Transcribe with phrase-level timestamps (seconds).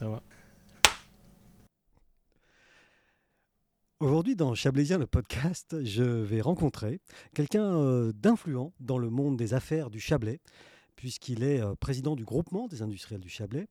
[0.00, 0.22] Ça va.
[4.00, 7.00] Aujourd'hui, dans Chablaisien, le podcast, je vais rencontrer
[7.34, 10.40] quelqu'un euh, d'influent dans le monde des affaires du Chablais,
[10.96, 13.68] puisqu'il est euh, président du groupement des industriels du Chablais.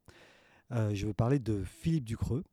[0.71, 2.43] Euh, je veux parler de Philippe Ducreux,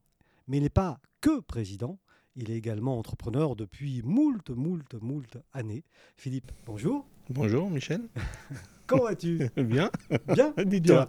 [0.48, 1.98] mais il n'est pas que président,
[2.34, 5.84] il est également entrepreneur depuis moult, moult, moult années.
[6.16, 7.06] Philippe, bonjour.
[7.28, 8.08] Bonjour Michel.
[8.86, 9.50] Comment vas-tu?
[9.54, 9.90] Bien.
[10.34, 10.54] Bien?
[10.64, 11.08] Dis-toi.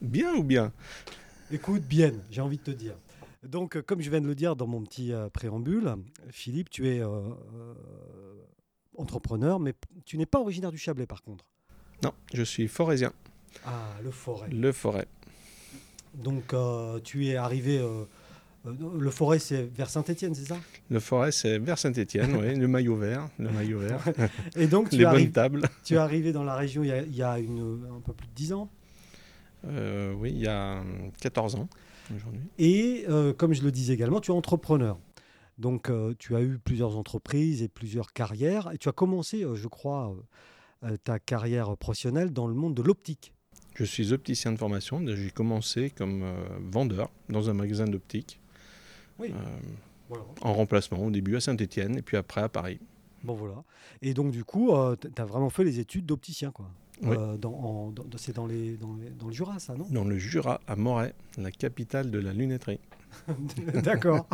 [0.00, 0.72] Bien ou bien?
[1.50, 2.94] Écoute, bien, j'ai envie de te dire.
[3.42, 5.94] Donc, euh, comme je viens de le dire dans mon petit euh, préambule,
[6.30, 7.20] Philippe, tu es euh,
[8.96, 9.74] entrepreneur, mais
[10.06, 11.44] tu n'es pas originaire du Chablais par contre.
[12.02, 13.12] Non, je suis forésien.
[13.66, 14.48] Ah, le forêt.
[14.50, 15.06] Le forêt.
[16.14, 17.80] Donc, euh, tu es arrivé.
[18.64, 20.56] le forêt, c'est vers Saint-Étienne, c'est ça?
[20.90, 22.54] Le forêt, c'est vers Saint-Étienne, oui.
[22.54, 23.28] Le maillot vert.
[23.38, 24.02] Le maillot vert.
[24.56, 25.68] Et donc, tu, Les bonnes tables.
[25.84, 28.14] tu es arrivé dans la région il y a, il y a une, un peu
[28.14, 28.70] plus de 10 ans?
[29.66, 31.68] Euh, oui, il y a hum, 14 ans
[32.14, 32.42] aujourd'hui.
[32.58, 34.98] Et euh, comme je le disais également, tu es entrepreneur.
[35.58, 38.70] Donc, euh, tu as eu plusieurs entreprises et plusieurs carrières.
[38.72, 40.14] Et tu as commencé, euh, je crois,
[40.82, 43.32] euh, ta carrière professionnelle dans le monde de l'optique.
[43.74, 45.04] Je suis opticien de formation.
[45.06, 46.24] J'ai commencé comme
[46.70, 48.40] vendeur dans un magasin d'optique.
[49.18, 49.32] Oui.
[50.08, 50.24] Voilà.
[50.42, 52.78] en remplacement au début à Saint-Étienne et puis après à Paris.
[53.24, 53.64] Bon, voilà.
[54.02, 56.70] Et donc, du coup, tu as vraiment fait les études d'opticien, quoi.
[57.04, 57.16] Oui.
[57.18, 59.86] Euh, dans, en- dans- c'est dans, les, dans, les- dans le Jura, ça, non?
[59.90, 62.80] Dans le Jura, à Moret, la capitale de la lunetterie.
[63.82, 64.26] D'accord.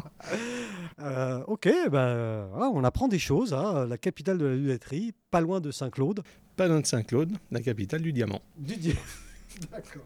[1.01, 3.53] Euh, ok, voilà, on apprend des choses.
[3.53, 3.87] hein.
[3.87, 6.23] La capitale de la lunetterie, pas loin de Saint-Claude.
[6.57, 8.41] Pas loin de Saint-Claude, la capitale du diamant.
[8.59, 8.95] Du di-
[9.73, 10.03] D'accord.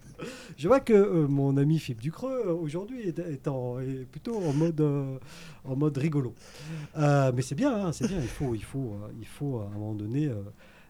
[0.56, 4.52] Je vois que euh, mon ami Philippe Ducreux, aujourd'hui, est, est en- est plutôt en
[4.52, 5.18] mode, euh,
[5.64, 6.34] en mode rigolo.
[6.96, 8.18] Euh, mais c'est bien, hein, c'est bien.
[8.20, 10.30] Il faut, il, faut, il faut, à un moment donné,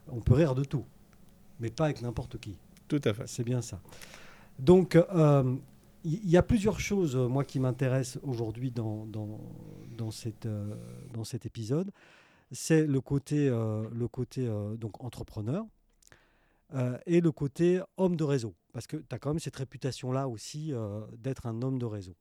[0.08, 0.84] on peut rire de tout.
[1.60, 2.56] Mais pas avec n'importe qui.
[2.88, 3.26] Tout à fait.
[3.26, 3.80] C'est bien ça.
[4.58, 5.56] Donc, euh,
[6.04, 9.40] il il y, a plusieurs choses, euh, moi, qui m'intéressent aujourd'hui dans, dans,
[9.96, 10.74] dans, cette, euh,
[11.14, 11.90] dans cet épisode.
[12.52, 15.64] C'est le côté, euh, le côté euh, donc, entrepreneur
[16.74, 18.54] euh, et le côté homme de réseau.
[18.72, 22.14] Parce que tu as quand même cette réputation-là aussi euh, d'être un homme de réseau.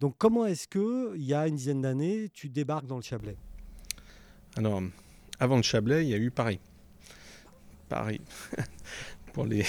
[0.00, 3.36] Donc, comment est-ce que, il y a une dizaine d'années, tu débarques dans le Chablais?
[4.56, 4.80] Alors,
[5.38, 6.60] avant le Chablais, il y a eu Paris.
[7.88, 8.20] Paris.
[9.34, 9.64] Pour les...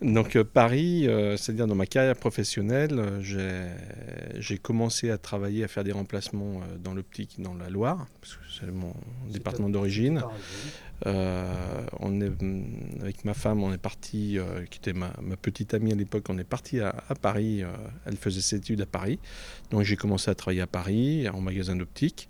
[0.00, 5.68] Donc euh, Paris, euh, c'est-à-dire dans ma carrière professionnelle, euh, j'ai- commencé à travailler, à
[5.68, 8.94] faire des remplacements dans l'optique dans la Loire, parce que c'est mon
[9.30, 10.22] département d'origine.
[11.06, 12.64] Euh, on est, hum,
[13.00, 16.26] avec ma femme, on est parti, euh, qui était ma, ma petite amie à l'époque,
[16.28, 17.64] on est parti à, à Paris.
[18.04, 19.18] elle faisait ses études à Paris.
[19.70, 22.28] Donc j'ai commencé à travailler à Paris, en magasin d'optique.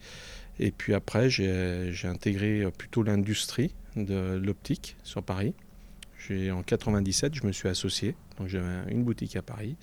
[0.58, 5.54] Et puis après, j'ai intégré plutôt l'industrie de l'optique sur Paris.
[6.30, 8.14] En 97, je me suis associé.
[8.38, 9.76] Donc j'avais une boutique à Paris,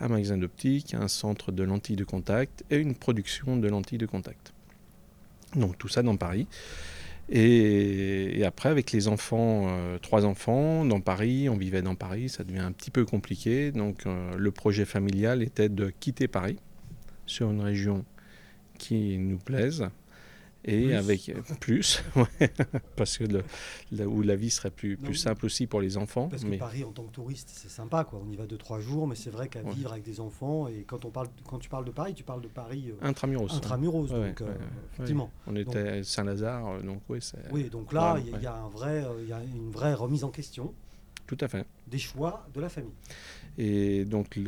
[0.00, 4.06] un magasin d'optique, un centre de lentilles de contact et une production de lentilles de
[4.06, 4.52] contact.
[5.54, 6.46] Donc tout ça dans Paris.
[7.28, 12.28] Et, et après, avec les enfants, euh, trois enfants, dans Paris, on vivait dans Paris,
[12.28, 13.72] ça devient un petit peu compliqué.
[13.72, 16.58] Donc euh, le projet familial était de quitter Paris
[17.26, 18.04] sur une région
[18.78, 19.86] qui nous plaise.
[20.68, 20.94] Et Plus.
[20.94, 22.50] avec plus, ouais,
[22.96, 23.44] parce que le-
[23.92, 26.26] là où la vie serait plus, Non, plus simple aussi pour les enfants.
[26.28, 28.20] Parce que mais Paris, en tant que touriste, c'est sympa, quoi.
[28.26, 29.72] On y va deux, trois jours, mais c'est vrai qu'à Ouais.
[29.72, 32.40] vivre avec des enfants, et quand, on parle, quand tu parles de Paris, tu parles
[32.40, 33.48] de Paris euh, intramuros.
[33.52, 33.56] hein.
[33.58, 34.52] intramuros, Ouais, donc euh,
[34.94, 35.30] effectivement.
[35.46, 38.32] On était à Saint-Lazare, euh, donc oui, c'est Oui, donc là, Ouais, il y, a-
[38.32, 38.38] ouais.
[38.40, 40.74] il y a un vrai, euh, il y a une vraie remise en question
[41.26, 41.66] tout à fait.
[41.86, 42.92] des choix de la famille.
[43.58, 44.38] Et donc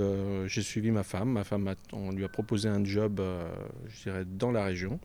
[0.47, 1.31] j'ai suivi ma femme.
[1.33, 3.51] Ma femme, a- on lui a proposé un job, euh,
[3.89, 5.01] je dirais, dans la région,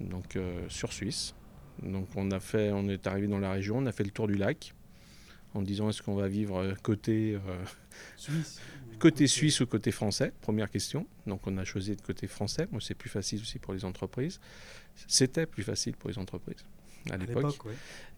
[0.00, 1.34] donc euh, sur Suisse.
[1.82, 4.26] Donc on a fait, on est arrivé dans la région, on a fait le tour
[4.26, 4.74] du lac,
[5.54, 7.64] en disant est-ce qu'on va vivre euh, côté euh,
[8.16, 8.60] Suisse.
[8.92, 10.32] ou côté suisse ou côté français?
[10.40, 11.06] Première question.
[11.26, 12.66] Donc on a choisi de côté français.
[12.72, 14.40] Moi c'est plus facile aussi pour les entreprises.
[15.06, 16.64] C'était plus facile pour les entreprises
[17.10, 17.36] à l'époque.
[17.44, 17.72] l'époque, ouais.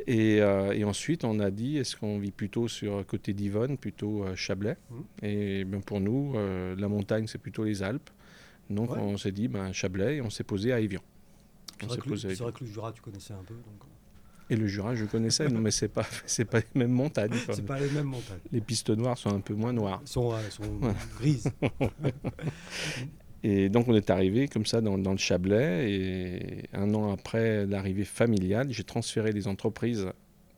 [0.06, 4.24] Et, euh, et ensuite, on a dit, est-ce qu'on vit plutôt sur côté d'Yvonne, plutôt
[4.24, 5.04] euh, Chablais Mhm.
[5.22, 8.10] Et ben, pour nous, euh, la montagne, c'est plutôt les Alpes.
[8.68, 8.98] Donc Ouais.
[9.00, 11.00] on s'est dit, ben, Chablais, et on s'est posé à Évian.
[11.80, 13.54] C'est vrai, que le- vrai que Jura, tu connaissais un peu.
[13.54, 13.64] donc,
[14.50, 17.30] Et le Jura, je connaissais, non, mais c'est pas, c'est pas les mêmes montagnes.
[17.46, 17.54] quoi.
[17.54, 18.40] C'est pas les mêmes montagnes.
[18.52, 20.00] Les pistes noires sont un peu moins noires.
[20.02, 20.92] Elles sont, sont Ouais.
[21.18, 21.50] grises.
[23.42, 25.90] Et donc on est arrivé comme ça dans, dans le Chablais.
[25.90, 30.08] Et un an après l'arrivée familiale, j'ai transféré les entreprises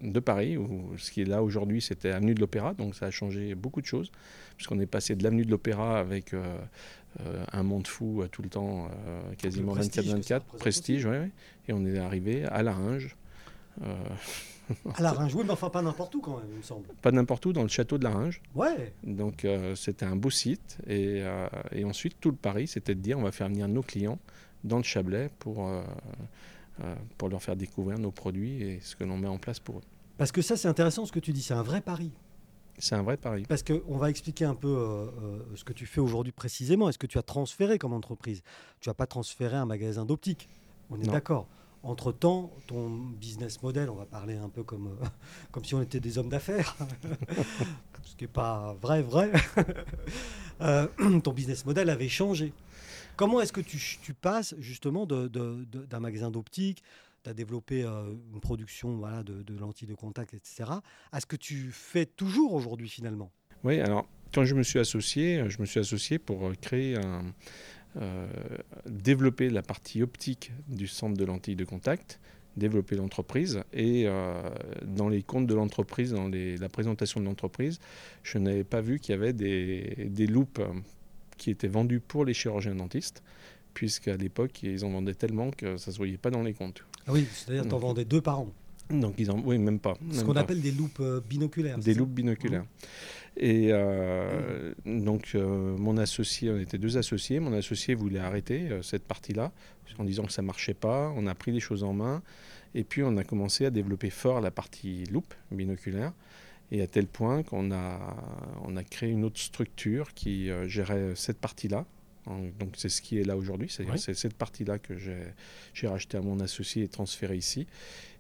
[0.02, 2.74] de Paris, où ce qui est là aujourd'hui, c'était Avenue de l'Opéra.
[2.74, 4.10] Donc ça a changé beaucoup de choses,
[4.56, 6.58] puisqu'on est passé de l'Avenue de l'Opéra avec euh,
[7.20, 11.06] euh, un monde fou tout le temps, euh, quasiment prestige que ça 24-24, représente prestige,
[11.06, 11.30] ouais, ouais.
[11.68, 13.16] et on est arrivé à Laringe.
[14.94, 16.86] À la Ringe, oui, mais enfin pas n'importe où quand même, il me semble.
[17.00, 18.40] Pas n'importe où, dans le château de la Ringe.
[18.54, 18.92] Ouais.
[19.04, 20.78] Donc euh, c'était un beau site.
[20.86, 23.82] Et, euh, et ensuite, tout le pari, c'était de dire on va faire venir nos
[23.82, 24.18] clients
[24.64, 25.82] dans le Chablais pour, euh,
[27.18, 29.82] pour leur faire découvrir nos produits et ce que l'on met en place pour eux.
[30.18, 32.12] Parce que ça, c'est intéressant ce que tu dis, c'est un vrai pari.
[32.78, 33.44] C'est un vrai pari.
[33.48, 36.88] Parce qu'on va expliquer un peu euh, euh, ce que tu fais aujourd'hui précisément.
[36.88, 38.42] Est-ce que tu as transféré comme entreprise?
[38.80, 40.48] Tu n'as pas transféré un magasin d'optique.
[40.90, 41.46] On est d'accord.
[41.84, 45.06] Entre-temps, ton business model, on va parler un peu comme, euh,
[45.50, 46.76] comme si on était des hommes d'affaires,
[48.04, 49.32] ce qui n'est pas vrai, vrai.
[50.60, 50.86] Euh,
[51.24, 52.52] ton business model avait changé.
[53.16, 56.84] Comment est-ce que tu, passes justement d'un magasin d'optique,
[57.24, 60.70] tu as développé euh, une production voilà, de, de lentilles de contact, etc.,
[61.10, 63.32] à ce que tu fais toujours aujourd'hui finalement?
[63.64, 67.24] Oui, alors quand je me suis associé, je me suis associé pour créer un.
[68.00, 68.26] Euh,
[68.86, 72.20] développer la partie optique du centre de lentilles de contact,
[72.56, 73.62] développer l'entreprise.
[73.72, 74.42] Et euh,
[74.84, 77.80] dans les comptes de l'entreprise, dans les- la présentation de l'entreprise,
[78.22, 80.72] je n'avais pas vu qu'il y avait des, des loupes euh,
[81.38, 83.22] qui étaient vendues pour les chirurgiens dentistes,
[83.74, 86.84] puisqu'à l'époque, ils en vendaient tellement que ça ne se voyait pas dans les comptes.
[87.06, 88.48] Ah oui, c'est-à-dire que tu en vendais deux par an.
[88.92, 89.40] Donc, ils en.
[89.40, 89.94] Oui, même pas.
[90.12, 91.78] Ce qu'on appelle des loupes euh, binoculaires.
[91.78, 92.64] Des loupes binoculaires.
[93.36, 97.40] Et euh, donc, euh, mon associé, on était deux associés.
[97.40, 99.52] Mon associé voulait arrêter euh, cette partie-là
[99.98, 101.12] en disant que ça marchait pas.
[101.16, 102.22] On a pris les choses en main.
[102.74, 106.12] Et puis, on a commencé à développer fort la partie loupe binoculaire.
[106.70, 108.16] Et à tel point qu'on a,
[108.64, 111.84] on a créé une autre structure qui gérait cette partie-là.
[112.26, 113.68] Donc, c'est ce qui est là aujourd'hui.
[113.68, 114.00] C'est-à-dire Oui.
[114.00, 117.66] c'est cette partie-là que j'ai racheté à mon associé et transféré ici.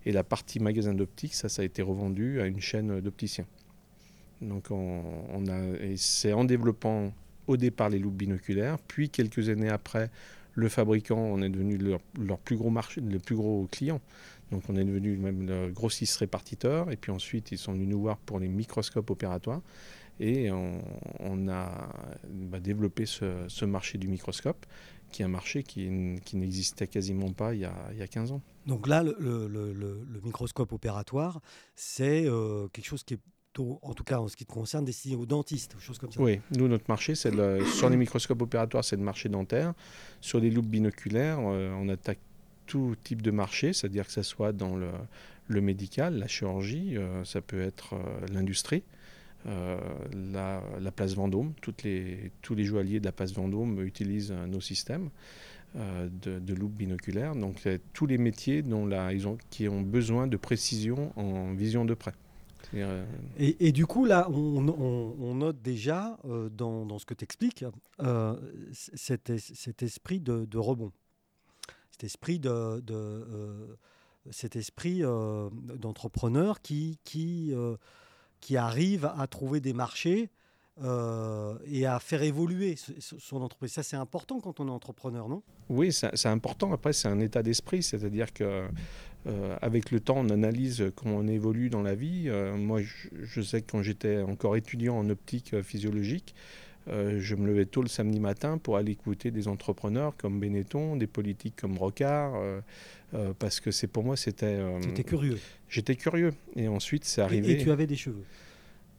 [0.04, 3.46] Et la partie magasin d'optique, ça, ça a été revendu à une chaîne d'opticiens.
[4.40, 7.12] Donc on, a, c'est en développant
[7.46, 10.10] au départ les loupes binoculaires, puis quelques années après,
[10.54, 14.00] le fabricant, on est devenu leur, plus gros marché, le plus gros client.
[14.50, 18.00] Donc on est devenu même le grossiste répartiteur, et puis ensuite ils sont venus nous
[18.00, 19.62] voir pour les microscopes opératoires,
[20.20, 21.88] et on, a
[22.28, 24.66] bah, développé ce marché du microscope,
[25.12, 25.88] qui est un marché qui,
[26.24, 28.40] qui n'existait quasiment pas il y, a, il y a 15 ans.
[28.66, 31.40] Donc là, le, le- le- le- le microscope opératoire,
[31.76, 33.20] c'est euh, quelque chose qui est,
[33.52, 36.10] plutôt, en tout cas en ce qui te concerne, destiné aux dentistes, aux choses comme
[36.10, 36.20] ça.
[36.22, 39.74] Oui, nous, notre marché, c'est le- sur les microscopes opératoires, c'est le marché dentaire.
[40.20, 42.18] Sur les loupes binoculaires, euh, on attaque
[42.66, 44.88] tout type de marché, c'est-à-dire que ce soit dans le,
[45.48, 47.94] le médical, la chirurgie, euh, ça peut être
[48.32, 48.84] l'industrie,
[49.44, 51.52] la, la place Vendôme.
[51.84, 55.10] Les, tous les joailliers de la place Vendôme utilisent euh, nos systèmes
[55.76, 57.34] euh, de, de loupes binoculaires.
[57.34, 61.84] Donc, tous les métiers dont la, ils ont, qui ont besoin de précision en vision
[61.84, 62.12] de près.
[62.74, 63.04] Euh,
[63.38, 67.64] Et, et du coup, là, on, note déjà euh, dans, dans ce que tu expliques
[68.72, 70.92] cet, cet esprit de, rebond,
[71.90, 73.76] cet esprit de, de, euh,
[74.30, 77.76] cet esprit euh, d'entrepreneur qui, qui, euh,
[78.42, 80.28] qui arrive à trouver des marchés
[80.82, 83.72] euh, et à faire évoluer son entreprise.
[83.72, 85.42] Ça, c'est important quand on est entrepreneur, non?
[85.68, 86.72] Oui, c'est important.
[86.72, 88.66] Après, c'est un état d'esprit, c'est-à-dire que
[89.26, 92.24] euh, avec le temps, on analyse comment on évolue dans la vie.
[92.26, 96.34] Euh, moi, je, sais que quand j'étais encore étudiant en optique physiologique,
[96.88, 100.96] euh, je me levais tôt le samedi matin pour aller écouter des entrepreneurs comme Benetton,
[100.96, 102.60] des politiques comme Rocard, euh,
[103.14, 104.46] euh, parce que c'est pour moi c'était.
[104.46, 105.38] euh, Tu étais curieux.
[105.68, 106.32] J'étais curieux.
[106.56, 107.52] Et ensuite, c'est arrivé.
[107.52, 108.24] et tu avais des cheveux.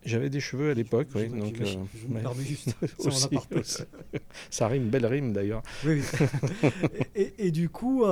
[0.05, 1.29] J'avais des cheveux à l'époque, oui.
[1.29, 1.77] Donc, je
[2.09, 2.75] me permets juste.
[2.99, 3.53] Ça, Aussi, apporte.
[3.55, 3.83] aussi.
[4.49, 5.63] Ça rime, belle rime d'ailleurs.
[5.85, 6.01] Oui,
[6.63, 6.69] oui.
[7.37, 8.03] et, du coup,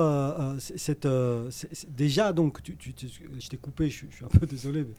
[0.59, 1.05] cette,
[1.89, 3.07] déjà, donc, tu, tu- tu-
[3.39, 4.93] je t'ai coupé, je, suis- je suis un peu désolé, mais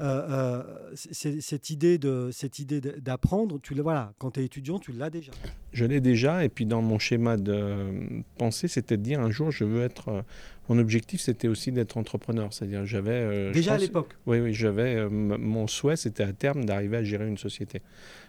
[0.00, 4.92] euh, euh, cette idée de cette idée d'apprendre, tu voilà, quand tu es étudiant, tu
[4.92, 5.32] l'as déjà.
[5.72, 9.50] Je l'ai déjà, et puis dans mon schéma de pensée, c'était de dire un jour,
[9.50, 10.08] je veux être.
[10.08, 10.22] euh,
[10.68, 12.52] mon objectif, c'était aussi d'être entrepreneur.
[12.52, 13.50] C'est-à-dire, j'avais.
[13.52, 14.16] déjà à l'époque.
[14.26, 15.08] Oui, oui, j'avais.
[15.08, 17.82] mon souhait, c'était à terme d'arriver à gérer une société.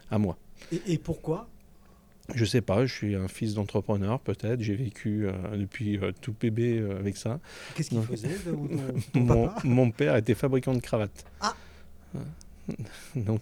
[0.09, 0.37] À moi.
[0.71, 1.47] Et, et pourquoi?
[2.33, 4.61] Je sais pas, je suis un fils d'entrepreneur, peut-être.
[4.61, 7.39] J'ai vécu euh, depuis euh, tout bébé euh, avec ça.
[7.75, 8.67] Qu'est-ce qu'il faisait de- ton,
[9.13, 9.61] ton Mon, papa?
[9.65, 11.25] mon père était fabricant de cravates.
[11.41, 11.53] Ah.
[13.17, 13.41] Donc,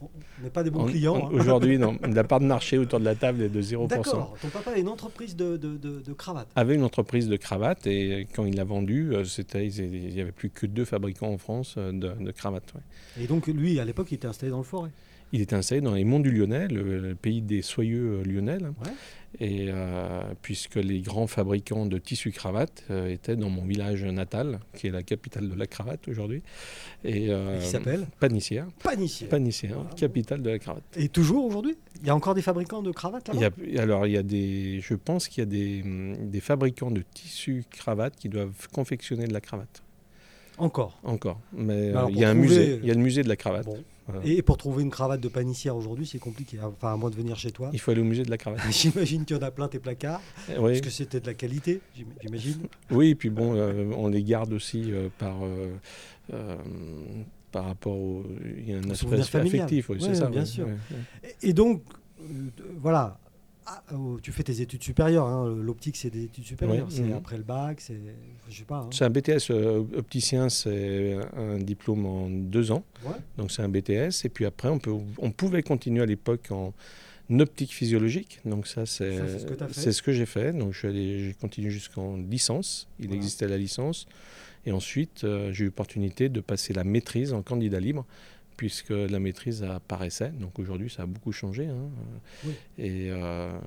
[0.00, 1.16] On n'est pas des bons on- clients.
[1.26, 1.30] hein.
[1.32, 3.88] aujourd'hui, non, la part de marché autour de la table est de 0%.
[3.88, 4.36] D'accord.
[4.40, 6.46] Ton papa a une entreprise de, de, de, de cravates.
[6.54, 10.48] avait une entreprise de cravates et quand il l'a vendue, c'était, il n'y avait plus
[10.50, 12.72] que deux fabricants en France de, de cravates.
[12.74, 13.24] ouais.
[13.24, 14.90] Et donc, lui, à l'époque, il était installé dans le forêt.
[15.32, 18.58] Il était installé dans les monts du Lyonnais, le, le pays des soyeux euh, lyonnais.
[18.58, 18.92] Ouais.
[19.38, 24.58] et euh, puisque les grands fabricants de tissus cravates euh, étaient dans mon village natal,
[24.74, 26.42] qui est la capitale de la cravate aujourd'hui,
[27.04, 28.66] et euh, Qui s'appelle Panissière.
[28.82, 29.90] Panissière, Voilà.
[29.96, 30.82] capitale de la cravate.
[30.96, 31.76] Et toujours aujourd'hui?
[32.00, 34.16] Il y a encore des fabricants de cravates Il là-bas y a, alors, il y
[34.16, 38.28] a des, je pense qu'il y a des, hum, des fabricants de tissus cravates qui
[38.28, 39.84] doivent confectionner de la cravate.
[40.58, 40.98] Encore?
[41.04, 41.40] Encore.
[41.52, 42.80] Mais il y a un musée.
[42.82, 43.64] Il y a le musée de la cravate.
[43.64, 43.78] Bon.
[44.12, 44.26] Voilà.
[44.26, 46.58] Et pour trouver une cravate de panissière aujourd'hui, c'est compliqué.
[46.62, 47.70] Enfin, à moins de venir chez toi.
[47.72, 48.60] Il faut aller au musée de la cravate.
[48.70, 50.20] J'imagine qu'il y en a plein tes placards.
[50.48, 50.54] oui.
[50.56, 52.66] Parce que c'était de la qualité, j'im- j'imagine.
[52.90, 55.36] oui, et puis bon, euh, on les garde aussi euh, par.
[55.42, 56.56] euh,
[57.52, 58.24] par rapport au.
[58.58, 60.26] Il y a un aspect affectif, oui, Ouais, c'est ça.
[60.28, 60.66] bien ouais, sûr.
[60.66, 61.34] ouais.
[61.42, 61.82] Et, donc,
[62.78, 63.18] voilà.
[63.66, 65.26] Ah, oh, tu fais tes études supérieures.
[65.26, 65.54] hein.
[65.62, 66.88] L'optique, c'est des études supérieures.
[66.90, 67.98] C'est après le bac, c'est.
[68.48, 68.78] Je sais pas.
[68.78, 68.90] hein.
[68.92, 72.84] C'est un BTS euh, opticien, c'est un diplôme en deux ans.
[73.04, 73.12] Ouais.
[73.36, 74.24] Donc c'est un BTS.
[74.24, 76.72] Et puis après, on, peut, on pouvait continuer à l'époque en
[77.38, 78.40] optique physiologique.
[78.44, 79.18] Donc ça, c'est
[79.72, 80.52] ce ce que j'ai fait.
[80.52, 82.88] Donc j'ai continué jusqu'en licence.
[82.98, 83.16] Il Voilà.
[83.18, 84.06] existait la licence.
[84.66, 88.04] Et ensuite, euh, j'ai eu l'opportunité de passer la maîtrise en candidat libre,
[88.60, 90.32] puisque la maîtrise apparaissait.
[90.38, 91.64] Donc aujourd'hui, ça a beaucoup changé.
[91.68, 91.88] hein.
[92.44, 92.52] Oui.
[92.76, 93.58] Et, euh,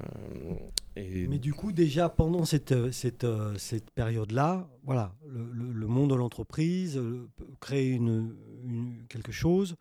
[0.96, 3.26] et Mais du coup, déjà pendant cette, cette,
[3.58, 7.28] cette période-là, voilà, le, le- le monde de l'entreprise, euh,
[7.60, 9.78] créer une, une- quelque chose,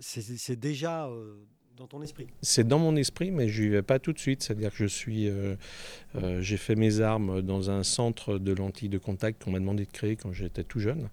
[0.00, 1.34] c'est- c'est déjà euh,
[1.76, 2.26] dans ton esprit.
[2.42, 4.42] C'est dans mon esprit, mais je n'y vais pas tout de suite.
[4.42, 5.54] C'est-à-dire que je suis, euh,
[6.16, 9.84] euh, j'ai fait mes armes dans un centre de lentilles de contact qu'on m'a demandé
[9.84, 11.08] de créer quand j'étais tout jeune.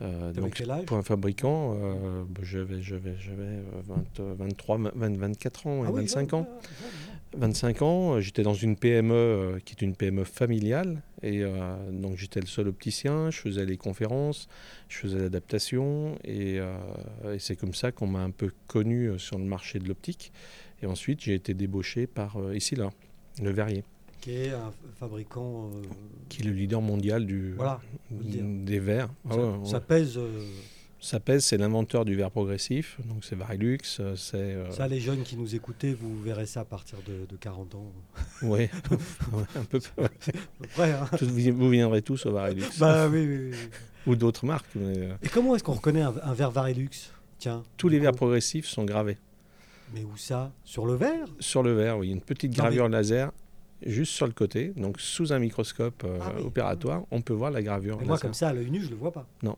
[0.00, 4.78] Euh, quel âge pour un fabricant, euh, bah, j'avais, j'avais, j'avais euh, 20, euh, 23,
[4.94, 6.40] 20, 24 ans et Ah oui, 25 ouais, ans.
[6.40, 7.38] ouais, ouais, ouais.
[7.38, 11.02] 25 ans, j'étais dans une PME euh, qui est une PME familiale.
[11.22, 11.44] Et
[11.92, 14.48] donc j'étais le seul opticien, je faisais les conférences,
[14.88, 16.18] je faisais l'adaptation.
[16.24, 20.32] Et, et c'est comme ça qu'on m'a un peu connu sur le marché de l'optique.
[20.82, 22.90] Et ensuite, j'ai été débauché par ici là,
[23.40, 23.84] le Verrier,
[24.22, 25.66] Qui est un fabricant.
[25.74, 25.82] euh,
[26.30, 29.10] qui est le leader mondial du, Voilà, des verres.
[29.28, 29.84] Ah ça, ouais, ça ouais.
[29.86, 30.16] pèse.
[30.16, 30.40] euh,
[31.00, 34.36] Ça pèse, c'est l'inventeur du verre progressif, donc c'est Varilux, euh, c'est...
[34.36, 37.74] euh, Ça, les jeunes qui nous écoutaient, vous verrez ça à partir de, de 40
[37.74, 37.92] ans.
[38.42, 38.70] ouais,
[39.56, 39.80] un peu.
[40.74, 41.06] près, hein.
[41.18, 42.62] Tous- Vous viendrez tous au Varilux.
[42.78, 43.56] bah oui, oui, oui.
[44.06, 44.70] Ou d'autres marques.
[44.76, 46.88] mais, Et comment est-ce qu'on reconnaît un, un verre Varilux?
[47.38, 47.64] Tiens.
[47.76, 49.18] tous les verres progressifs sont gravés.
[49.92, 50.52] Mais où ça?
[50.64, 51.26] Sur le verre?
[51.40, 53.32] Sur le verre, oui, une petite Non, mais- gravure laser
[53.86, 54.72] juste sur le côté.
[54.76, 56.44] Donc sous un microscope euh, Ah oui.
[56.44, 57.98] opératoire, on peut voir la gravure.
[58.00, 59.26] Mais moi, comme ça, à l'œil nu, je le vois pas.
[59.42, 59.56] Non.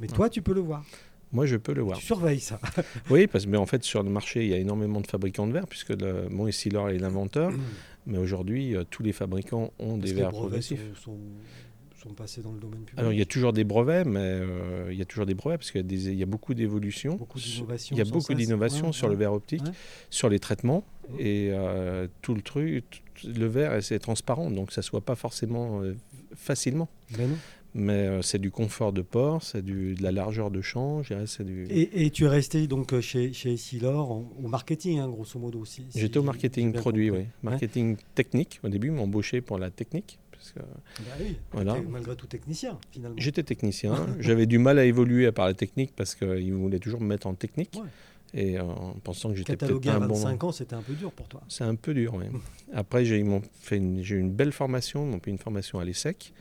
[0.00, 0.14] Mais Non.
[0.14, 0.84] toi, tu peux le voir.
[1.32, 1.98] Moi, je peux le voir.
[1.98, 2.58] Tu surveilles ça.
[3.10, 5.46] Oui, parce que mais en fait, sur le marché, il y a énormément de fabricants
[5.46, 7.52] de verres, puisque le, Mont Essilor est l'inventeur.
[8.06, 10.80] Mais aujourd'hui, euh, tous les fabricants ont Parce des verres sont, progressifs.
[11.00, 11.18] sont,
[12.02, 12.98] sont passés dans le domaine public.
[12.98, 15.58] Alors, il y a toujours des brevets, mais euh, il y a toujours des brevets,
[15.58, 17.18] parce qu'il y a, des- il y a beaucoup d'évolutions.
[17.90, 19.12] Il y a beaucoup d'innovations Ouais, sur ouais.
[19.14, 19.72] le verre optique, Ouais.
[20.10, 20.84] sur les traitements,
[21.18, 25.82] et euh, tout le truc, le verre, c'est transparent, donc ça ne soit pas forcément
[25.82, 25.94] euh,
[26.34, 26.88] facilement.
[27.16, 27.36] Ben non.
[27.72, 31.26] Mais euh, c'est du confort de port, c'est de la largeur de champ, je dirais,
[31.28, 31.66] c'est du...
[31.70, 35.84] Et, et tu es resté donc chez, chez Essilor au marketing, hein, grosso modo aussi.
[35.90, 37.26] si J'étais au marketing produit, oui.
[37.44, 38.58] Marketing technique.
[38.64, 40.18] Au début, ils m'ont embauché pour la technique.
[40.40, 41.76] Parce que Bah oui, Voilà.
[41.88, 43.16] malgré tout technicien, finalement.
[43.18, 43.94] j'étais technicien.
[44.20, 47.26] J'avais du mal à évoluer à part la technique parce qu'ils voulaient toujours me mettre
[47.26, 47.72] en technique.
[47.76, 47.88] Ouais.
[48.32, 50.14] Et euh, en pensant que j'étais peut-être à un bon.
[50.14, 51.42] 25 ans, c'était un peu dur pour toi.
[51.48, 52.24] C'est un peu dur, oui.
[52.72, 55.04] Après, j'ai eu une belle formation.
[55.04, 56.32] Ils m'ont fait une formation à l'ESSEC,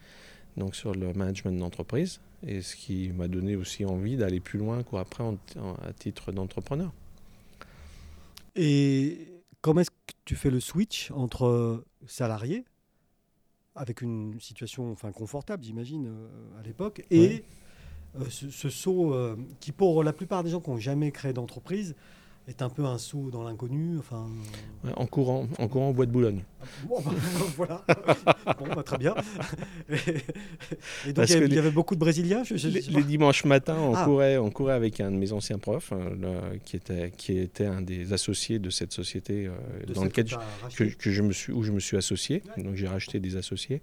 [0.55, 2.21] donc sur le management d'entreprise.
[2.47, 5.91] Et ce qui m'a donné aussi envie d'aller plus loin quoi, après en- en- à
[5.91, 6.93] titre d'entrepreneur.
[8.55, 9.27] Et
[9.61, 12.65] comment est-ce que tu fais le switch entre salarié,
[13.75, 17.43] avec une situation enfin, confortable, j'imagine, euh, à l'époque, et Ouais.
[18.19, 21.33] euh, ce, ce saut euh, qui, pour la plupart des gens qui n'ont jamais créé
[21.33, 21.95] d'entreprise,
[22.49, 23.97] est un peu un saut dans l'inconnu.
[23.99, 24.27] Enfin,
[24.83, 26.43] Ouais, en courant, en courant au bois de Boulogne.
[26.87, 27.11] bon, bah,
[27.57, 27.85] voilà.
[28.57, 29.13] bon, bah, très bien.
[29.89, 29.95] Et,
[31.09, 32.81] et donc, il y, avait, que il y avait beaucoup de Brésiliens je, je- Les,
[32.81, 34.05] je les dimanches matins, on, Ah.
[34.05, 37.81] courait, on courait avec un de mes anciens profs, euh, qui, était, qui était un
[37.81, 40.25] des associés de cette société euh, De dans lequel
[40.75, 42.41] que que je me suis, où je me suis associé.
[42.57, 43.81] Donc j'ai racheté des associés.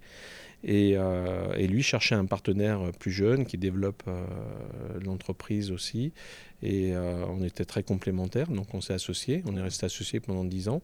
[0.63, 4.25] Et, euh, et lui cherchait un partenaire plus jeune qui développe euh,
[5.05, 6.13] l'entreprise aussi.
[6.63, 9.43] Et euh, on était très complémentaires, donc on s'est associés.
[9.45, 10.81] On est resté associés pendant 10 ans.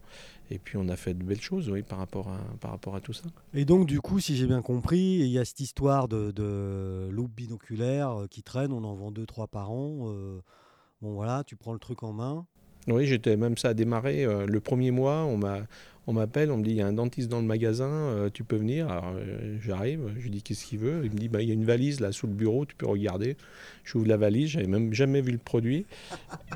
[0.50, 3.00] Et puis on a fait de belles choses oui, par, rapport à, par rapport à
[3.00, 3.24] tout ça.
[3.52, 7.08] Et donc, du coup, si j'ai bien compris, il y a cette histoire de, de
[7.10, 10.12] loupe binoculaire qui traîne, on en vend deux, trois par an.
[11.02, 12.46] bon, voilà, tu prends le truc en main.
[12.86, 15.24] Oui, j'étais même ça a démarré le premier mois.
[15.24, 15.60] On m'a,
[16.06, 18.44] on m'appelle, on me dit il y a un dentiste dans le magasin, euh, tu
[18.44, 18.88] peux venir?
[18.90, 21.02] Alors euh, j'arrive, je lui dis qu'est-ce qu'il veut?
[21.04, 22.86] Il me dit bah, il y a une valise là sous le bureau, tu peux
[22.86, 23.36] regarder.
[23.84, 25.86] J'ouvre la valise, j'avais même jamais vu le produit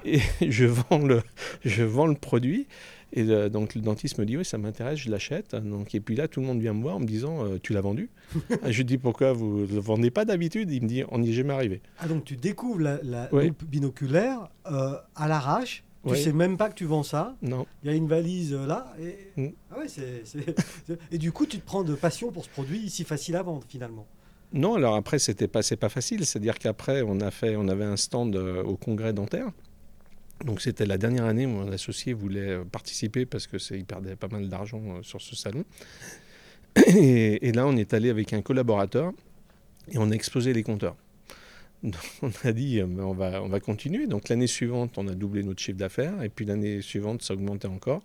[0.05, 1.23] et je vends le,
[1.65, 2.67] je vends le produit.
[3.13, 5.55] Et euh, donc le dentiste me dit oui ça m'intéresse, je l'achète.
[5.55, 7.73] Donc et puis là tout le monde vient me voir en me disant euh, tu
[7.73, 8.11] l'as vendu?
[8.67, 10.71] je lui dis pourquoi vous ne le vendez pas d'habitude?
[10.71, 11.81] Il me dit on n'y est jamais arrivé.
[11.99, 15.85] Ah, donc tu découvres la, la loupe binoculaire euh, à l'arrache.
[16.05, 16.17] Tu Ouais.
[16.17, 17.37] sais même pas que tu vends ça.
[17.43, 17.67] Non.
[17.83, 18.95] Il y a une valise euh, là.
[19.01, 19.17] Et...
[19.41, 19.49] Mm.
[19.71, 20.23] Ah ouais, c'est,
[21.11, 23.65] et du coup, tu te prends de passion pour ce produit si facile à vendre
[23.69, 24.07] finalement.
[24.53, 26.25] Non, alors après, c'était pas, c'est pas facile.
[26.25, 29.51] C'est-à-dire qu'après, on, a fait, on avait un stand euh, au congrès dentaire.
[30.45, 33.85] Donc c'était la dernière année où mon associé voulait euh, participer parce que c'est, il
[33.85, 35.65] perdait pas mal d'argent euh, sur ce salon.
[36.87, 39.13] Et, et là, on est allé avec un collaborateur
[39.91, 40.95] et on a explosé les compteurs.
[42.23, 44.07] On a dit, euh, on, va, on va continuer.
[44.07, 46.23] Donc l'année suivante, on a doublé notre chiffre d'affaires.
[46.23, 48.03] Et puis l'année suivante, ça augmentait encore.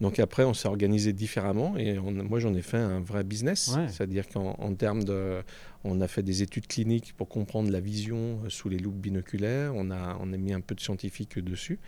[0.00, 1.76] Donc après, on s'est organisé différemment.
[1.76, 3.74] Et on- moi, j'en ai fait un vrai business.
[3.76, 3.88] Ouais.
[3.88, 5.42] C'est-à-dire qu'en en termes de...
[5.84, 9.72] On a fait des études cliniques pour comprendre la vision euh, sous les loupes binoculaires.
[9.76, 11.78] On a, on a mis un peu de scientifique dessus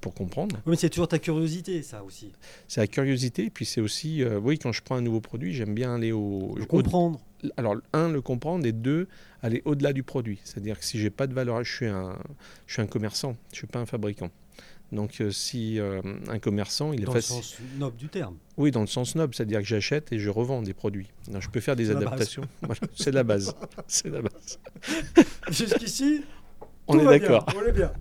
[0.00, 0.56] pour comprendre.
[0.66, 2.32] Oui, mais c'est toujours ta curiosité, ça aussi.
[2.68, 3.44] C'est la curiosité.
[3.46, 4.22] Et puis c'est aussi...
[4.22, 6.56] euh, oui, quand je prends un nouveau produit, j'aime bien aller au...
[6.58, 7.20] Au- comprendre.
[7.56, 9.08] alors, un, le comprendre, et deux,
[9.42, 10.38] aller au-delà du produit.
[10.44, 12.16] C'est-à-dire que si j'ai pas de valeur, je suis un,
[12.66, 14.30] je suis un commerçant, je suis pas un fabricant.
[14.92, 17.36] Donc, euh, si euh, un commerçant, il est Dans le facile.
[17.44, 18.36] sens noble du terme.
[18.56, 21.06] Oui, dans le sens noble, c'est-à-dire que j'achète et je revends des produits.
[21.38, 22.42] Je peux faire des adaptations.
[22.62, 23.54] Voilà, c'est la base.
[23.86, 24.58] C'est la base.
[25.50, 26.22] Jusqu'ici,
[26.88, 27.46] On tout est d'accord.
[27.56, 27.92] On est bien.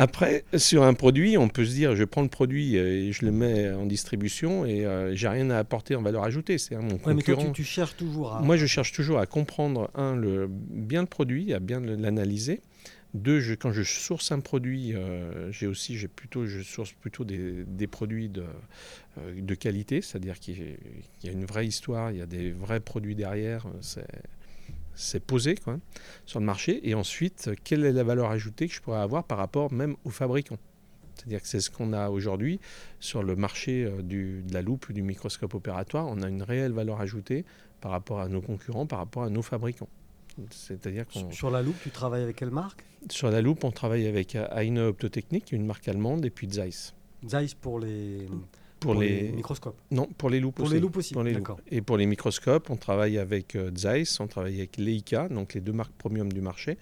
[0.00, 3.32] Après, sur un produit, on peut se dire, je prends le produit et je le
[3.32, 6.56] mets en distribution et euh, j'ai rien à apporter en valeur ajoutée.
[6.56, 7.52] C'est mon Ouais, mais toi, concurrent.
[7.52, 8.40] tu, tu cherches toujours à.
[8.40, 12.62] Moi, je cherche toujours à comprendre, un, le, bien le produit, à bien l'analyser.
[13.12, 17.24] Deux, je- quand je source un produit, euh, j'ai aussi, j'ai plutôt, je source plutôt
[17.24, 18.44] des, des produits de,
[19.18, 20.56] euh, de qualité, c'est-à-dire qu'il
[21.24, 24.06] y a- une vraie histoire, il y a des vrais produits derrière, euh, c'est,
[24.94, 25.78] c'est posé quoi,
[26.26, 26.88] sur le marché.
[26.88, 30.10] Et ensuite, quelle est la valeur ajoutée que je pourrais avoir par rapport même aux
[30.10, 30.58] fabricants?
[31.16, 32.60] C'est-à-dire que c'est ce qu'on a aujourd'hui
[32.98, 36.06] sur le marché euh, du- de la loupe ou du microscope opératoire.
[36.08, 37.44] On a une réelle valeur ajoutée
[37.82, 39.88] par rapport à nos concurrents, par rapport à nos fabricants.
[40.50, 42.84] C'est-à-dire Sur- la loupe, tu travailles avec quelle marque?
[43.10, 46.94] Sur la loupe, on travaille avec euh, Heine Optotechnik, une marque allemande, et puis Zeiss.
[47.26, 48.26] Zeiss pour les,
[48.80, 49.78] Pour, les, microscopes.
[49.90, 50.74] non, pour les loupes Pour aussi.
[50.74, 51.12] les loupes aussi.
[51.12, 51.58] Pour les D'accord.
[51.58, 51.66] loupes.
[51.72, 55.60] Et pour les microscopes, on travaille avec euh, Zeiss, on travaille avec Leica, donc les
[55.60, 56.78] deux marques premium du marché,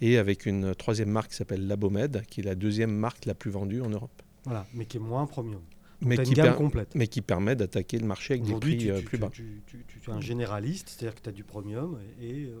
[0.00, 3.50] et avec une troisième marque qui s'appelle Labomed, qui est la deuxième marque la plus
[3.50, 4.22] vendue en Europe.
[4.44, 5.60] Voilà, mais qui est moins premium.
[6.04, 6.94] Mais qui, gamme complète.
[6.96, 9.30] mais qui permet d'attaquer le marché avec des prix tu, euh, tu- plus bas.
[9.32, 12.58] tu- tu- tu- tu es un généraliste, c'est-à-dire que tu as du premium et euh,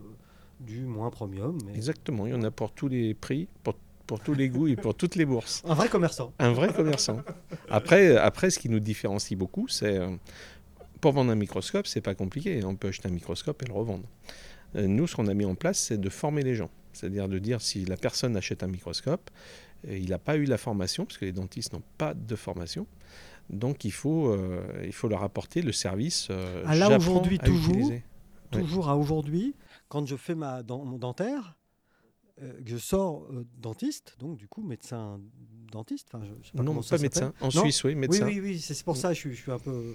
[0.60, 1.58] du moins premium.
[1.66, 1.74] Mais...
[1.74, 3.74] Exactement, il y en a pour tous les prix, pour,
[4.12, 5.62] pour tous les goûts et pour toutes les bourses.
[5.66, 6.34] Un vrai commerçant.
[6.38, 7.22] Un vrai commerçant.
[7.70, 10.10] Après, après, ce qui nous différencie beaucoup, c'est euh,
[11.00, 12.62] pour vendre un microscope, c'est pas compliqué.
[12.62, 14.04] On peut acheter un microscope et le revendre.
[14.76, 16.68] Euh, Nous, ce qu'on a mis en place, c'est de former les gens.
[16.92, 19.30] C'est-à-dire de dire si la personne achète un microscope,
[19.88, 22.86] et il n'a pas eu la formation, parce que les dentistes n'ont pas de formation.
[23.48, 26.28] Donc il faut, euh, il faut leur apporter le service.
[26.30, 27.92] euh, Ah, là, j'apprends aujourd'hui, à toujours.
[28.50, 29.54] Toujours à aujourd'hui,
[29.88, 31.56] quand je fais ma, mon dentaire,
[32.40, 35.20] euh, que je sors euh, dentiste, donc du coup médecin
[35.70, 36.08] dentiste.
[36.12, 37.32] Enfin, je, je sais pas Non, pas médecin.
[37.40, 38.26] En Non Suisse, oui, médecin.
[38.26, 39.94] Oui, oui, oui, c'est pour ça que je, suis- je suis un peu.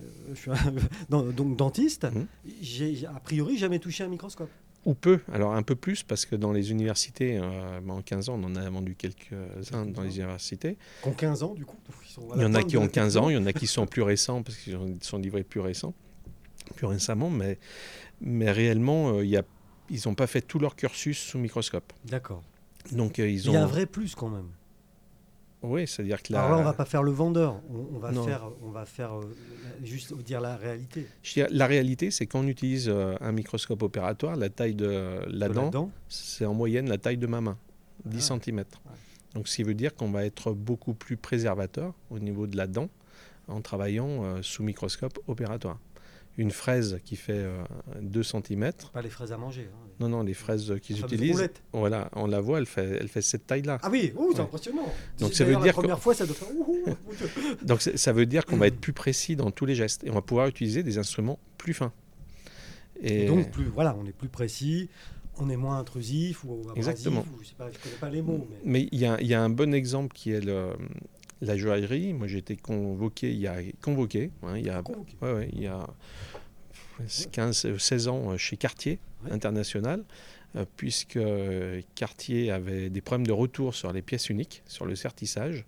[0.00, 0.54] euh, je suis un-
[1.10, 2.26] non, donc dentiste, Mhm.
[2.60, 4.50] j'ai a priori jamais touché un microscope.
[4.86, 8.40] Ou peu, alors un peu plus, parce que dans les universités, euh, en 15 ans,
[8.40, 10.78] on en a vendu quelques-uns dans les universités.
[11.02, 11.76] Qui ont 15 ans, du coup.
[12.36, 13.26] Il y en a qui ont la 15 techno.
[13.26, 15.60] ans, il y en a qui sont plus récents, parce qu'ils ont- sont livrés plus
[15.60, 15.92] récents,
[16.76, 17.58] plus récemment, mais,
[18.22, 19.42] mais réellement, euh, il y a,
[19.90, 21.92] ils n'ont pas fait tout leur cursus sous microscope.
[22.04, 22.42] D'accord.
[22.92, 23.52] Donc euh, ils Il ont...
[23.52, 24.48] y a un vrai plus quand même.
[25.62, 27.60] Oui, c'est-à-dire que là, Alors là, on va pas faire le vendeur.
[27.70, 28.24] On, on va Non.
[28.24, 29.36] faire, on va faire euh,
[29.82, 31.06] juste dire la réalité.
[31.22, 35.48] je la réalité, c'est quand on utilise euh, un microscope opératoire, la taille de la
[35.48, 35.90] de dent, la dent.
[36.08, 37.58] c'est en moyenne la taille de ma main,
[38.06, 38.38] 10 Ah.
[38.42, 38.64] cm.
[39.34, 42.66] Donc ce qui veut dire qu'on va être beaucoup plus préservateur au niveau de la
[42.66, 42.88] dent
[43.46, 45.78] en travaillant euh, sous microscope opératoire.
[46.38, 47.62] Une fraise qui fait euh,
[48.00, 49.68] 2 cm, Pas les fraises à manger.
[49.70, 49.88] hein.
[49.98, 53.46] non, non, les fraises qu'ils utilisent, voilà, on la voit, elle fait, elle fait cette
[53.46, 53.78] taille-là.
[53.82, 54.44] Ah oui, ouh, c'est Ouais.
[54.44, 54.92] impressionnant.
[55.18, 56.48] Donc ça veut dire la que- première fois, ça doit faire.
[56.54, 56.94] ouh, ouh, ouh.
[57.66, 60.14] Donc ça veut dire qu'on va être plus précis dans tous les gestes et on
[60.14, 61.92] va pouvoir utiliser des instruments plus fins.
[63.02, 64.88] Et Et donc, plus, voilà, on est plus précis,
[65.38, 66.76] on est moins intrusif ou abrasif.
[66.76, 67.24] Exactement.
[67.38, 68.88] Ou, je sais pas, je connais pas les mots, mais.
[68.92, 70.72] Il y, y a un bon exemple qui est le-
[71.40, 72.12] la joaillerie.
[72.12, 75.16] Moi, j'ai été convoqué, il y a convoqué, hein, il y a, Convoqué.
[75.22, 75.86] ouais, ouais, il y a
[77.32, 79.32] 15, euh, 16 ans euh, chez Cartier Ouais.
[79.32, 80.02] International,
[80.56, 84.96] euh, puisque euh, Cartier avait des problèmes de retour sur les pièces uniques, sur le
[84.96, 85.66] sertissage,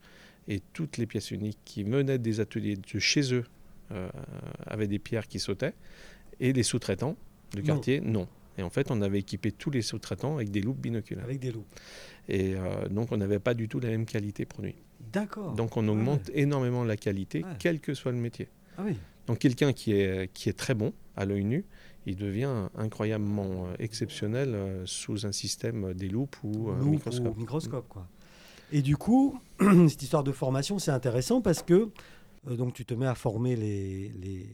[0.49, 3.45] et toutes les pièces uniques qui venaient des ateliers de chez eux
[3.91, 4.09] euh,
[4.67, 5.75] avaient des pierres qui sautaient,
[6.41, 7.17] et les sous-traitants
[7.55, 7.61] de.
[7.61, 8.27] Cartier, non.
[8.57, 11.25] Et en fait, on avait équipé tous les sous-traitants avec des loupes binoculaires.
[11.25, 11.67] Avec des loups.
[12.29, 14.77] Et euh, donc, on n'avait pas du tout la même qualité produit.
[15.13, 15.53] D'accord.
[15.55, 17.51] Donc, on augmente énormément la qualité, Ouais.
[17.59, 18.49] quel que soit le métier.
[18.79, 18.97] Ah oui.
[19.27, 21.65] Donc, quelqu'un qui est, qui est très bon à l'œil nu,
[22.07, 27.37] il devient incroyablement euh, exceptionnel euh, sous un système euh, des loupes ou un microscope.
[27.37, 28.09] ou microscope, quoi.
[28.73, 29.39] Et du coup,
[29.89, 31.91] cette histoire de formation, c'est intéressant parce que
[32.49, 34.49] euh, donc tu te mets à former les, les,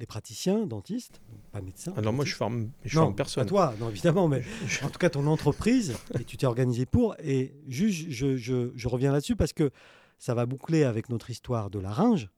[0.00, 1.20] les praticiens, dentistes,
[1.52, 1.92] pas médecins.
[1.96, 3.44] Alors moi, je forme, je non, forme personne.
[3.44, 4.42] Pas toi, non, évidemment, mais
[4.82, 7.14] en tout cas ton entreprise, et tu t'es organisé pour.
[7.22, 9.70] Et juste, je, je- je reviens là-dessus parce que
[10.18, 12.28] ça va boucler avec notre histoire de la Ringe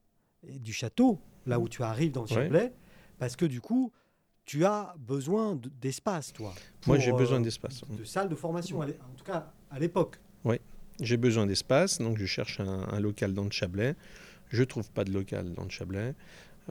[0.47, 2.43] et du château, là où tu arrives dans le Ouais.
[2.43, 2.73] Chablais,
[3.17, 3.91] parce que du coup,
[4.45, 6.53] tu as besoin de- d'espace, toi.
[6.85, 7.81] Moi, j'ai besoin euh, d'espace.
[7.89, 8.85] De salles de formation, en
[9.17, 10.19] tout cas à l'époque.
[11.01, 13.95] J'ai besoin d'espace, donc je cherche un, un local dans le Chablais.
[14.49, 16.13] Je trouve pas de local dans le Chablais.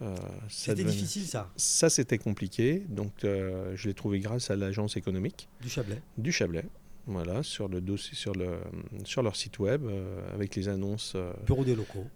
[0.01, 0.17] Euh,
[0.49, 2.83] C'était devenait- difficile, ça, Ça, c'était compliqué.
[2.89, 6.01] Donc, euh, je l'ai trouvé grâce à l'agence économique du Chablais.
[6.17, 6.65] du Chablais.
[7.07, 8.59] Voilà, sur le dossier, sur, le,
[9.05, 11.17] sur leur site web, euh, avec les annonces.
[11.47, 12.07] Bureau des locaux.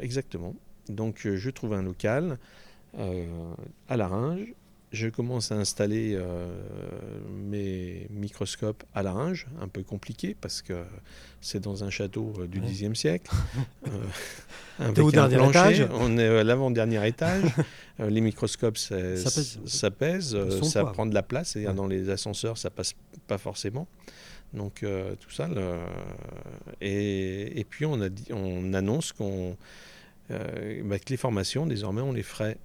[0.00, 0.56] exactement.
[0.88, 2.38] Donc, je trouve un local
[3.88, 4.54] à Laringe.
[4.92, 6.50] Je commence à installer euh,
[7.30, 10.82] mes microscopes à Laringe, un peu compliqué parce que
[11.40, 12.66] c'est dans un château euh, du Ouais.
[12.72, 13.30] Xe siècle.
[13.88, 15.74] Euh, avec au un dernier plancher.
[15.82, 17.44] étage On est à l'avant-dernier étage.
[18.00, 19.58] Euh, les microscopes, Ça pèse.
[19.66, 21.54] ça pèse, ça prend de la place.
[21.56, 21.74] Et Ouais.
[21.74, 22.94] dans les ascenseurs, ça passe
[23.26, 23.86] pas forcément.
[24.54, 24.82] Donc
[25.20, 25.48] tout ça.
[25.48, 25.76] le-
[26.80, 29.54] Et, et puis on, a dit, on annonce qu'on
[30.30, 32.56] bah, que les formations, désormais, on les ferait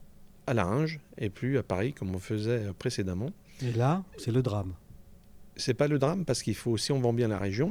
[0.48, 3.32] à Laringe et plus à Paris comme on faisait précédemment.
[3.62, 4.74] Et là, c'est le drame.
[5.56, 7.70] C'est pas le drame parce qu'il faut, si on vend bien la région,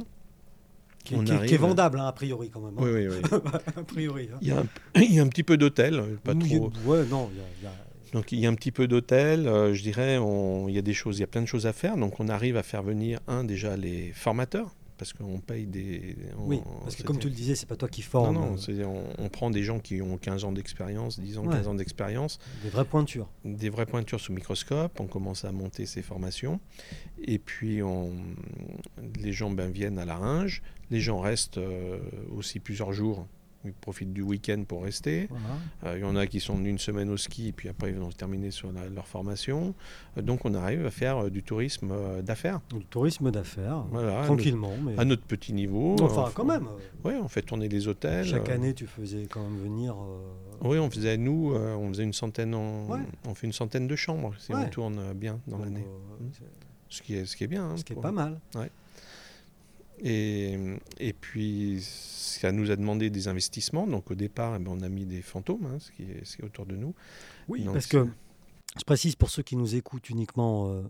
[1.03, 2.73] Qui, On qui- qui est vendable, hein, a priori, quand même.
[2.77, 2.81] hein.
[2.81, 3.39] oui, oui, oui.
[3.77, 4.29] a priori.
[4.33, 4.37] hein.
[4.41, 6.71] il, y a un, il y a un petit peu d'hôtel, pas Oui, trop.
[6.85, 8.87] Ouais, non, il y a- il y a- Donc il y a un petit peu
[8.87, 11.47] d'hôtel, euh, je dirais, on- il y a des choses, il y a plein de
[11.47, 11.95] choses à faire.
[11.97, 16.15] Donc on arrive à faire venir un déjà les formateurs parce qu'on paye des.
[16.37, 18.53] on- Oui, parce que comme tu le disais, c'est pas toi qui non, forme non,
[18.53, 21.53] euh, c'est- on, on prend des gens qui ont 15 ans d'expérience, 10 ans, Ouais.
[21.55, 23.29] 15 ans d'expérience, des vraies pointures.
[23.43, 26.59] des vraies pointures sous microscope, on commence à monter ces formations,
[27.23, 28.11] et puis on,
[29.19, 31.99] les gens ben, viennent à la Ringe, les gens restent euh,
[32.35, 33.27] aussi plusieurs jours,
[33.65, 35.27] ils profitent du week-end pour rester.
[35.29, 35.45] Voilà.
[35.85, 37.89] Euh, Il y en a qui sont venus une semaine au ski et puis après
[37.89, 39.73] ils vont terminer sur la- leur formation.
[40.17, 42.61] Euh, donc on arrive à faire euh, du tourisme d'affaires.
[42.73, 44.73] Le tourisme d'affaires, Voilà, à tranquillement.
[44.83, 44.97] Mais...
[44.99, 45.95] À notre petit niveau.
[46.01, 46.67] enfin, quand même.
[47.03, 48.25] Ouais, on fait tourner les hôtels.
[48.25, 49.95] Chaque année, tu faisais quand même venir.
[50.61, 52.99] Oui, on faisait nous, on faisait une centaine en, Ouais.
[53.27, 54.61] on fait une centaine de chambres si Ouais.
[54.65, 55.85] on tourne bien dans l'année.
[55.85, 56.29] euh, Mm.
[56.33, 56.43] c'est-
[56.87, 57.65] Ce qui est, ce qui est bien.
[57.65, 58.39] hein, ce qui est pas mal.
[59.99, 60.57] Et,
[60.99, 63.87] et puis ça nous a demandé des investissements.
[63.87, 66.35] Donc au départ, eh ben, on a mis des fantômes, hein, ce, qui est, ce
[66.35, 66.93] qui est autour de nous.
[67.47, 68.07] Oui, Donc, parce que
[68.77, 70.81] je précise pour ceux qui nous écoutent uniquement euh,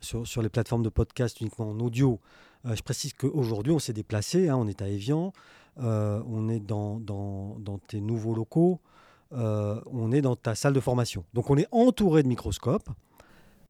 [0.00, 2.20] sur, sur les plateformes de podcast, uniquement en audio,
[2.66, 5.32] euh, je précise qu'aujourd'hui, on s'est déplacé, hein, on est à Evian,
[5.80, 8.80] euh, on est dans, dans, dans tes nouveaux locaux,
[9.30, 11.24] on est dans ta salle de formation.
[11.34, 12.88] Donc on est entouré de microscopes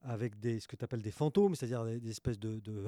[0.04, 2.84] avec des, ce que tu appelles des fantômes, c'est-à-dire des, des espèces de, de,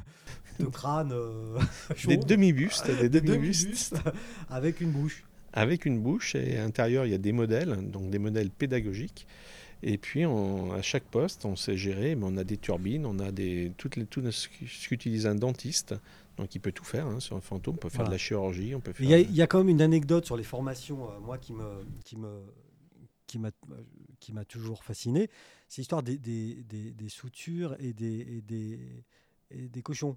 [0.60, 1.58] de crânes euh,
[2.06, 3.96] Des demi-bustes, des demi-bustes.
[4.48, 5.24] avec une bouche.
[5.52, 9.26] avec une bouche et à l'intérieur il y a des modèles, donc des modèles pédagogiques.
[9.82, 13.18] Et puis on- à chaque poste, on sait gérer, mais on a des turbines, on
[13.18, 14.48] a des, toutes les, tout ce
[14.88, 15.94] qu'utilise un dentiste,
[16.38, 18.08] donc il peut tout faire hein, sur un fantôme, on peut faire Voilà.
[18.08, 19.04] de la chirurgie, on peut faire...
[19.04, 21.36] Il y, a, il y a quand même une anecdote sur les formations, euh, moi,
[21.36, 22.40] qui me, qui me,
[24.20, 25.28] qui m'a toujours fasciné.
[25.74, 28.78] C'est l'histoire des, des, des- des soutures et des, et des,
[29.50, 30.16] et des cochons.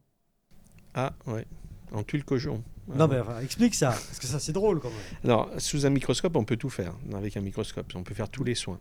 [0.94, 1.48] Ah ouais,
[1.92, 2.64] en tuile cochon.
[2.94, 5.00] Non, mais enfin, explique ça, parce que ça, c'est drôle quand même.
[5.24, 6.94] Alors, sous un microscope, on peut tout faire.
[7.12, 8.80] Avec un microscope, on peut faire tous les soins.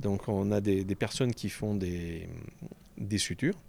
[0.00, 2.26] Donc, on a des, des personnes qui font des,
[2.96, 3.60] des sutures.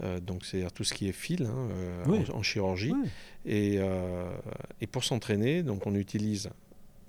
[0.00, 2.24] Euh, donc, c'est tout ce qui est fil hein, euh, Oui.
[2.32, 2.94] en, en chirurgie.
[3.44, 4.34] Et, euh,
[4.80, 6.48] et pour s'entraîner, donc, on utilise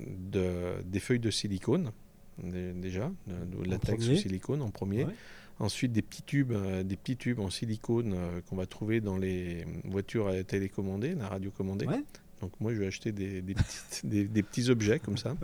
[0.01, 1.93] de- des feuilles de silicone,
[2.41, 5.05] déjà, de, de latex ou silicone en premier.
[5.05, 5.13] Ouais.
[5.59, 9.17] Ensuite, des petits tubes, euh, des petits tubes en silicone euh, qu'on va trouver dans
[9.17, 11.87] les voitures télécommandées, la radio commandée.
[11.87, 12.03] Ouais.
[12.41, 15.35] Donc moi, je vais acheter des, des, petites- des- des petits objets comme ça.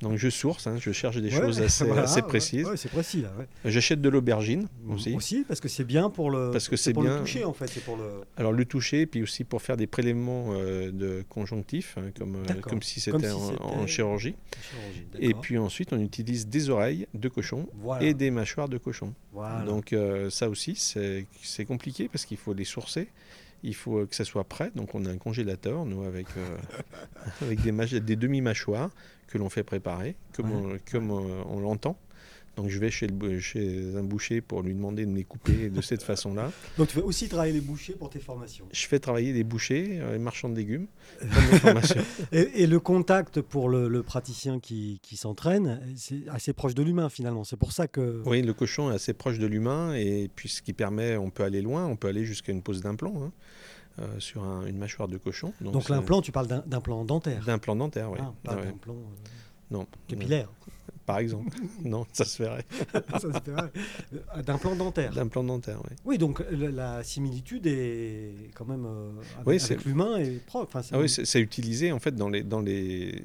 [0.00, 2.66] Donc je source, hein, je cherche des Ouais, choses assez, voilà, assez ouais, précises.
[2.66, 3.24] ouais, c'est précis.
[3.64, 5.14] J'achète de l'aubergine aussi.
[5.14, 7.52] Aussi, parce que c'est bien pour le, Parce que c'est pour bien- le toucher, en
[7.52, 7.70] fait.
[7.84, 8.22] Pour le.
[8.36, 12.54] Alors le toucher, puis aussi pour faire des prélèvements euh, de conjonctif, hein, comme, euh,
[12.62, 13.86] comme si c'était si en, chirurgie.
[13.86, 14.34] chirurgie,
[15.18, 18.04] Et puis ensuite, on utilise des oreilles de cochon voilà.
[18.06, 19.12] et des mâchoires de cochon.
[19.32, 19.64] voilà.
[19.64, 23.08] Donc euh, ça aussi, c'est compliqué parce qu'il faut les sourcer.
[23.64, 24.70] Il faut que ça soit prêt.
[24.74, 26.56] Donc on a un congélateur, nous, avec, euh,
[27.42, 28.90] avec des, mâch- des demi-mâchoires
[29.28, 30.78] que l'on fait préparer, comme, Ouais.
[30.86, 31.96] on, comme euh, on l'entend.
[32.56, 35.24] Donc je vais chez, le, bou- chez un boucher pour lui demander de me les
[35.24, 36.52] couper de cette façon-là.
[36.76, 38.66] Donc tu fais aussi travailler les bouchers pour tes formations.
[38.72, 40.86] Je fais travailler des bouchers, euh, les marchands de légumes,
[41.22, 42.38] mes.
[42.38, 46.82] Et, et le contact pour le, le praticien qui, qui s'entraîne, c'est assez proche de
[46.82, 47.44] l'humain finalement.
[47.44, 48.22] C'est pour ça que.
[48.26, 51.44] Oui, le cochon est assez proche de l'humain et puis ce qui permet, on peut
[51.44, 53.32] aller loin, on peut aller jusqu'à une pose d'implant hein,
[54.00, 55.54] euh, sur un- une mâchoire de cochon.
[55.62, 57.42] Donc l'implant, tu parles d'un- d'implant dentaire.
[57.46, 58.18] D'implant dentaire, oui.
[58.20, 58.64] Ah, pas Ouais.
[58.66, 59.28] d'implant euh,
[59.70, 59.86] Non.
[60.06, 60.50] capillaire.
[61.06, 61.56] Par exemple.
[61.84, 62.64] non, ça se ferait.
[62.94, 65.12] Euh, D'un plan dentaire.
[65.12, 65.96] D'un plan dentaire, oui.
[66.04, 69.10] Oui, donc la, la similitude est quand même euh,
[69.40, 70.76] avec, Oui, l'humain et propre.
[70.76, 73.22] Enfin, Ah oui, c'est utilisé en fait dans les, dans les,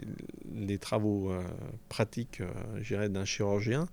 [0.55, 1.41] les travaux euh,
[1.89, 2.47] pratiques, euh,
[2.81, 3.87] je dirais, d'un chirurgien.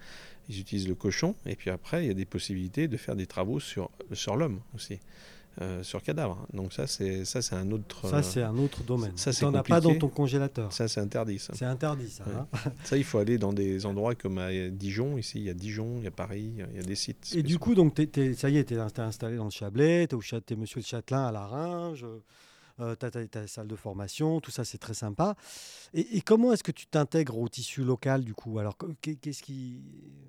[0.49, 3.27] Ils utilisent le cochon et puis après, il y a des possibilités de faire des
[3.27, 4.99] travaux sur, sur l'homme aussi,
[5.61, 6.47] euh, sur cadavre.
[6.53, 8.09] Donc ça, c'est ça, c'est un autre.
[8.09, 9.13] ça, euh, c'est un autre domaine.
[9.17, 10.73] ça, c'est n'en as pas dans ton congélateur.
[10.73, 11.39] ça, c'est interdit.
[11.39, 11.53] Ça.
[11.57, 12.25] C'est interdit, ça.
[12.25, 12.33] Ouais.
[12.35, 12.71] hein.
[12.85, 15.17] ça, il faut aller dans des endroits comme à Dijon.
[15.19, 17.33] Ici, il y a Dijon, il y a Paris, il y a des sites.
[17.37, 20.17] Et du coup, donc, t'es- ça y est, tu es installé dans le Chablais, tu
[20.17, 22.05] es, monsieur de Châtelain à la Ringe,
[22.79, 25.35] tu as, ta salle de formation, tout ça, c'est très sympa.
[25.95, 28.59] Et, et comment est-ce que tu t'intègres au tissu local, du coup?
[28.59, 29.81] Alors, qu'est- qu'est-ce qui.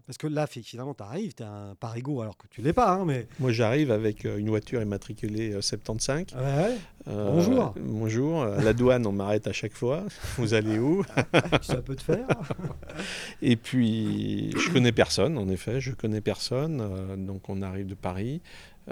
[0.05, 2.91] Parce que là, finalement, tu arrives, tu es un parigo, alors que tu l'es pas,
[2.93, 3.27] hein, mais.
[3.39, 6.25] Moi, j'arrive avec euh, une voiture immatriculée euh, 75.
[6.35, 6.77] Ouais, ouais,
[7.07, 7.73] Euh, Bonjour.
[7.79, 8.45] Bonjour.
[8.45, 10.03] La douane, on m'arrête à chaque fois.
[10.37, 11.03] Vous allez où?
[11.63, 12.27] Ça peut te faire.
[13.41, 16.81] Et puis, je connais personne, en effet, je connais personne.
[16.81, 18.41] euh, donc, on arrive de Paris.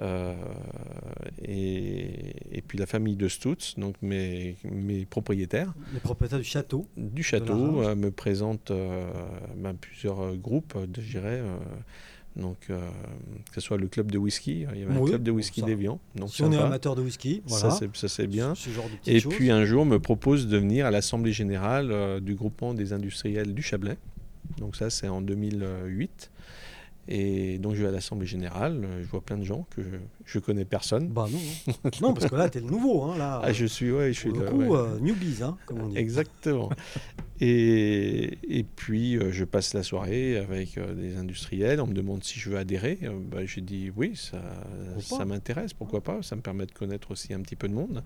[0.02, 0.34] Euh,
[1.42, 6.88] et, et puis, la famille de Stutz, donc mes, mes propriétaires Les propriétaires du château.
[6.98, 9.12] du château, euh, me présentent euh,
[9.58, 11.42] ben, plusieurs groupes, je dirais.
[12.36, 12.74] donc, que
[13.54, 16.00] ce soit le club de whisky, il y avait un Oui, club de whisky d'Evian.
[16.28, 17.76] Si on est amateur de whisky, ça, voilà.
[17.76, 18.56] c'est- ça, c'est bien.
[18.56, 19.34] Ce, ce genre de petites Et choses.
[19.36, 23.62] puis un jour, me propose de venir à l'Assemblée générale du groupement des industriels du
[23.62, 23.98] Chablais.
[24.58, 26.32] Donc ça, c'est en 2008.
[27.10, 29.90] Et donc je vais à l'Assemblée générale, euh, je vois plein de gens que je,
[30.26, 31.10] je connais personne.
[31.10, 31.40] Bah non,
[31.84, 31.92] non.
[32.02, 33.02] non, parce que là, tu es le nouveau.
[33.04, 34.78] Hein, là, Ah, je suis, ouais, je suis le coup, ouais.
[34.78, 35.98] euh, newbies, hein, comme on dit.
[35.98, 36.70] Exactement.
[37.42, 41.82] et, et puis euh, je passe la soirée avec des industriels.
[41.82, 43.00] On me demande si je veux adhérer.
[43.32, 44.42] Bah, J'ai dit oui, ça,
[44.96, 46.22] Pourquoi ça m'intéresse, pourquoi pas?
[46.22, 48.04] Ça me permet de connaître aussi un petit peu de monde.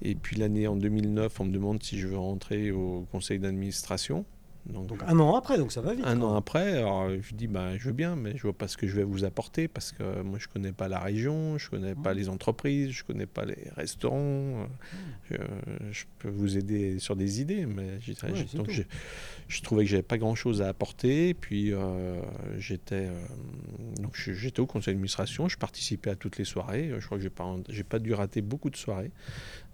[0.00, 4.24] Et puis l'année en 2009, on me demande si je veux rentrer au conseil d'administration.
[4.66, 6.04] Donc, Donc un an après, donc ça va vite.
[6.06, 8.76] un an après, alors, je dis bah, je veux bien, mais je vois pas ce
[8.76, 11.96] que je vais vous apporter parce que moi je connais pas la région, je connais
[11.96, 12.18] pas Mhm.
[12.18, 14.16] les entreprises, je connais pas les restaurants.
[14.22, 14.66] euh,
[15.30, 15.36] Je,
[15.90, 18.70] je peux vous aider sur des idées, mais Ouais, donc
[19.48, 21.34] je trouvais que j'avais pas grand chose à apporter.
[21.34, 22.20] Puis euh,
[22.58, 23.20] j'étais euh,
[24.00, 26.92] donc j'étais au conseil d'administration, je participais à toutes les soirées.
[27.00, 29.10] Je crois que j'ai pas j'ai pas dû rater beaucoup de soirées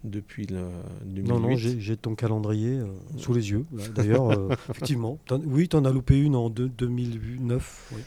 [0.05, 0.67] depuis le
[1.05, 1.29] 2008.
[1.29, 3.65] Non, non, j'ai ton calendrier euh, sous les yeux.
[3.95, 5.19] D'ailleurs, euh, effectivement.
[5.47, 7.93] Oui, tu en as loupé une en deux- 2009.
[7.95, 8.03] oui.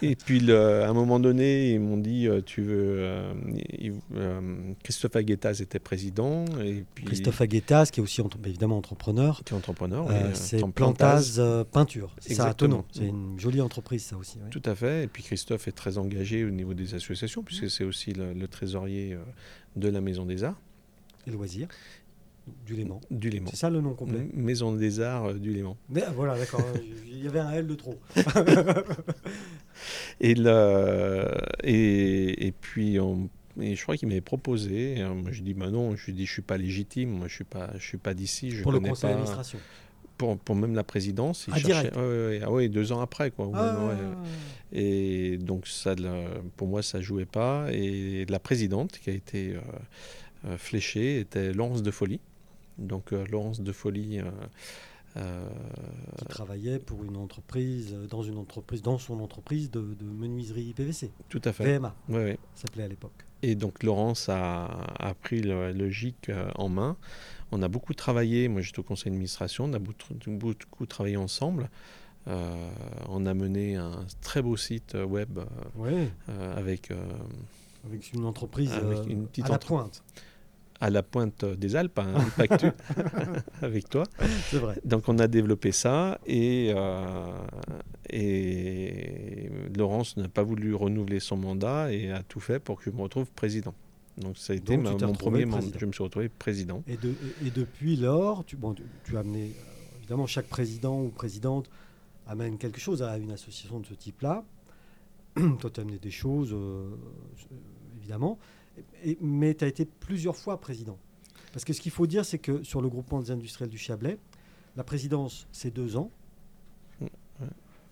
[0.00, 2.98] Et puis, le- à un moment donné, ils m'ont dit euh, tu veux.
[4.14, 6.44] euh, Christophe Aguetas était président.
[6.62, 9.42] Et puis, Christophe Aguetas, qui est aussi évidemment entrepreneur.
[9.44, 10.06] qui est entrepreneur.
[10.06, 11.40] oui, c'est Plantaz
[11.72, 12.14] Peinture.
[12.20, 12.54] C'est ça.
[12.54, 12.84] Tonon.
[12.92, 14.38] C'est une jolie entreprise, ça aussi.
[14.42, 14.50] oui.
[14.50, 15.04] Tout à fait.
[15.04, 18.48] Et puis Christophe est très engagé au niveau des associations, puisque c'est aussi le, le
[18.48, 19.16] trésorier
[19.76, 20.60] de la Maison des Arts
[21.28, 21.68] Et loisirs.
[22.66, 22.98] Du Léman.
[23.10, 23.50] du Léman.
[23.50, 24.20] C'est ça le nom complet.
[24.20, 25.76] M- Maison des Arts euh, du Léman.
[25.90, 26.62] Mais, ah, voilà, d'accord.
[27.06, 27.98] Il y avait un L de trop.
[30.20, 31.26] Et, le,
[31.62, 33.28] et, et puis, on-
[33.60, 34.96] et je crois qu'il m'avait proposé.
[35.00, 37.10] euh, Moi, je dis bah non, je dis je suis pas légitime.
[37.10, 38.52] Moi, je suis pas, je suis pas d'ici.
[38.62, 39.58] Pour le conseil d'administration.
[40.16, 41.44] Pour, pour même la présidence.
[41.48, 41.92] il Ah, direct.
[41.94, 42.40] cherchait- ouais, ouais, ouais.
[42.44, 43.50] Ah ouais, deux ans après, quoi.
[43.54, 43.88] Ah.
[44.72, 45.94] Et donc, ça,
[46.56, 47.68] pour moi, ça jouait pas.
[47.72, 49.60] Et la présidente qui a été euh,
[50.44, 52.20] euh, fléchée était Laurence de Folie.
[52.78, 54.20] Donc, euh, Laurence de Folie.
[55.16, 55.48] euh,
[56.18, 61.10] qui travaillait pour une entreprise, dans une entreprise, dans son entreprise de, de menuiserie PVC.
[61.28, 61.78] tout à fait.
[61.78, 62.38] VMA, ouais.
[62.54, 63.24] ça s'appelait à l'époque.
[63.42, 64.66] Et donc Laurence a,
[64.98, 65.42] a pris
[65.90, 66.96] GIC euh, en main.
[67.52, 71.70] On a beaucoup travaillé, moi j'étais au conseil d'administration, on a beaucoup, beaucoup travaillé ensemble.
[72.28, 72.70] Euh,
[73.08, 75.44] on a mené un très beau site web euh,
[75.76, 76.90] Oui, euh, avec,
[77.88, 80.04] avec une entreprise Avec euh, une petite à la entre- pointe,
[80.80, 82.66] à la pointe des Alpes, hein, Impactu,
[83.62, 84.04] avec toi.
[84.50, 84.76] c'est vrai.
[84.84, 87.32] Donc on a développé ça et, euh,
[88.10, 92.90] et Laurence n'a pas voulu renouveler son mandat et a tout fait pour que je
[92.96, 93.74] me retrouve président.
[94.18, 95.78] Donc ça a été ma- mon premier mandat.
[95.78, 96.82] Je me suis retrouvé président.
[96.88, 97.10] Et, de-
[97.42, 101.08] et- et depuis lors, tu, bon, tu, tu as amené, euh, évidemment, chaque président ou
[101.08, 101.70] présidente
[102.26, 104.44] amène quelque chose à une association de ce type-là.
[105.34, 106.90] Toi, tu as amené des choses, euh,
[108.08, 108.38] évidemment.
[109.04, 110.98] Et- mais tu as été plusieurs fois président.
[111.52, 114.18] Parce que ce qu'il faut dire, c'est que sur le groupement des industriels du Chablais,
[114.76, 116.10] la présidence, c'est deux ans.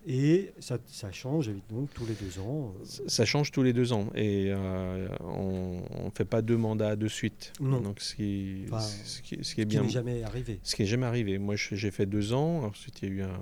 [0.09, 2.73] Et ça, ça change, évidemment, tous les deux ans.
[2.79, 6.55] euh, Ça- Ça change tous les deux ans et euh, on ne fait pas deux
[6.55, 7.51] mandats de suite.
[7.59, 7.81] Non.
[7.81, 9.81] Donc ce qui, Enfin, ce qui, ce qui est qui bien.
[9.83, 10.61] n'est jamais arrivé.
[10.63, 11.37] Ce qui n'est jamais arrivé.
[11.39, 12.63] Moi, j'ai fait deux ans.
[12.63, 13.39] Ensuite, il y a eu un,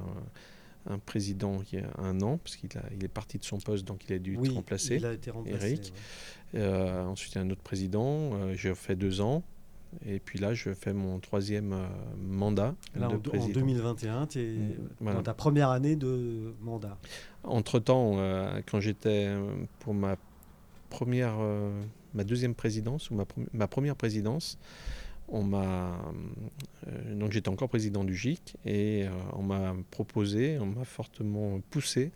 [0.88, 4.03] un président qui a un an, parce qu'il il est parti de son poste, donc
[4.09, 4.95] il a dû Oui, être remplacé.
[4.95, 5.67] il a été remplacé.
[5.67, 5.81] Eric.
[5.83, 5.91] ouais.
[6.55, 8.31] Euh, ensuite, il y a un autre président.
[8.33, 9.43] Euh, j'ai fait deux ans.
[10.05, 11.85] et puis là, je fais mon troisième euh,
[12.17, 13.49] mandat là, de en, président.
[13.49, 14.55] en 2021, tu es
[14.99, 15.17] voilà.
[15.17, 16.97] dans ta première année de mandat.
[17.43, 18.17] Entre-temps,
[18.69, 19.29] quand j'étais
[19.79, 20.15] pour ma
[20.89, 21.35] première,
[22.13, 23.21] ma deuxième présidence ou
[23.53, 24.57] ma, première présidence,
[25.27, 25.99] on m'a
[26.87, 31.59] euh, donc j'étais encore président du GIC et euh, on m'a proposé, on m'a fortement
[31.69, 32.11] poussé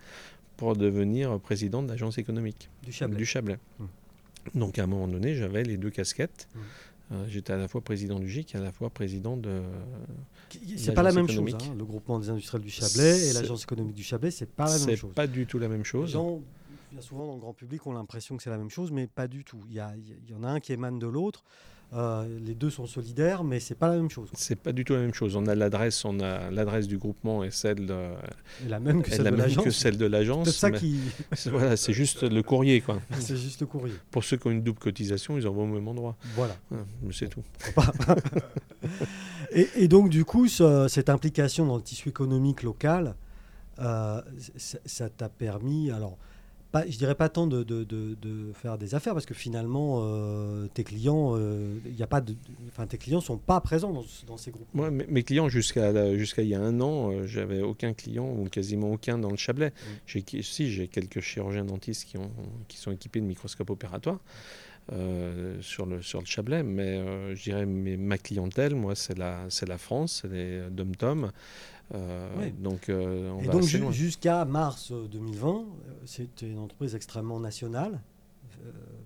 [0.57, 3.17] pour devenir président de l'agence économique Du Chablais.
[3.17, 3.59] du Chablais.
[3.79, 3.85] Mm.
[4.55, 6.47] Donc à un moment donné, j'avais les deux casquettes.
[6.55, 6.59] Mm.
[7.11, 9.61] Euh, j'étais à la fois président du GIC et à la fois président de
[10.77, 11.55] C'est pas la même chose.
[11.55, 11.75] hein.
[11.77, 14.71] Le groupement des industriels du Chablais et C'est- l'agence économique du Chablais, c'est pas la
[14.77, 15.13] même C'est chose.
[15.15, 16.11] pas du tout la même chose.
[16.91, 19.27] bien souvent dans le grand public, ont l'impression que c'est la même chose, mais pas
[19.27, 19.59] du tout.
[19.69, 21.43] Il y, a- il y en a un qui émane de l'autre.
[21.91, 24.29] Euh, les deux sont solidaires, mais c'est pas la même chose.
[24.33, 25.35] C'est pas du tout la même chose.
[25.35, 27.95] On a l'adresse, on a l'adresse du groupement et celle de,
[28.63, 29.75] Et la même que celle la de même que l'agence.
[29.75, 30.49] celle de C'est l'agence.
[30.51, 30.99] ça mais qui.
[31.33, 32.99] c'est- Voilà, c'est juste le courrier quoi.
[33.19, 33.95] c'est juste le courrier.
[34.11, 36.15] Pour ceux qui ont une double cotisation, ils envoient au même endroit.
[36.35, 36.55] Voilà.
[36.69, 37.43] Voilà, mais c'est tout.
[39.51, 43.15] Et, et donc, du coup, ce- cette implication dans le tissu économique local,
[43.79, 44.21] euh,
[44.85, 46.17] ça t'a permis, alors,
[46.71, 49.99] pas, je dirais pas tant de, de- de- de faire des affaires, parce que finalement,
[50.03, 52.35] euh, tes clients, euh, il y a pas de,
[52.67, 54.67] enfin, tes clients sont pas présents dans, dans ces groupes.
[54.73, 58.27] Moi, mes mes clients jusqu'à jusqu'à il y a un an, euh, j'avais aucun client
[58.37, 59.73] ou quasiment aucun dans le Chablais.
[60.05, 62.31] J'ai qui- si j'ai quelques chirurgiens dentistes qui ont
[62.67, 64.19] qui sont équipés de microscopes opératoires.
[64.91, 69.15] euh, sur le sur le Chablais, mais euh, je dirais mes- ma clientèle, moi, c'est
[69.17, 71.31] la c'est la France, c'est les dom-tom.
[71.95, 72.49] Euh.
[72.59, 75.63] Donc euh, on Et va donc, ju- jusqu'à mars euh, 2020, euh,
[76.05, 77.99] c'était une entreprise extrêmement nationale,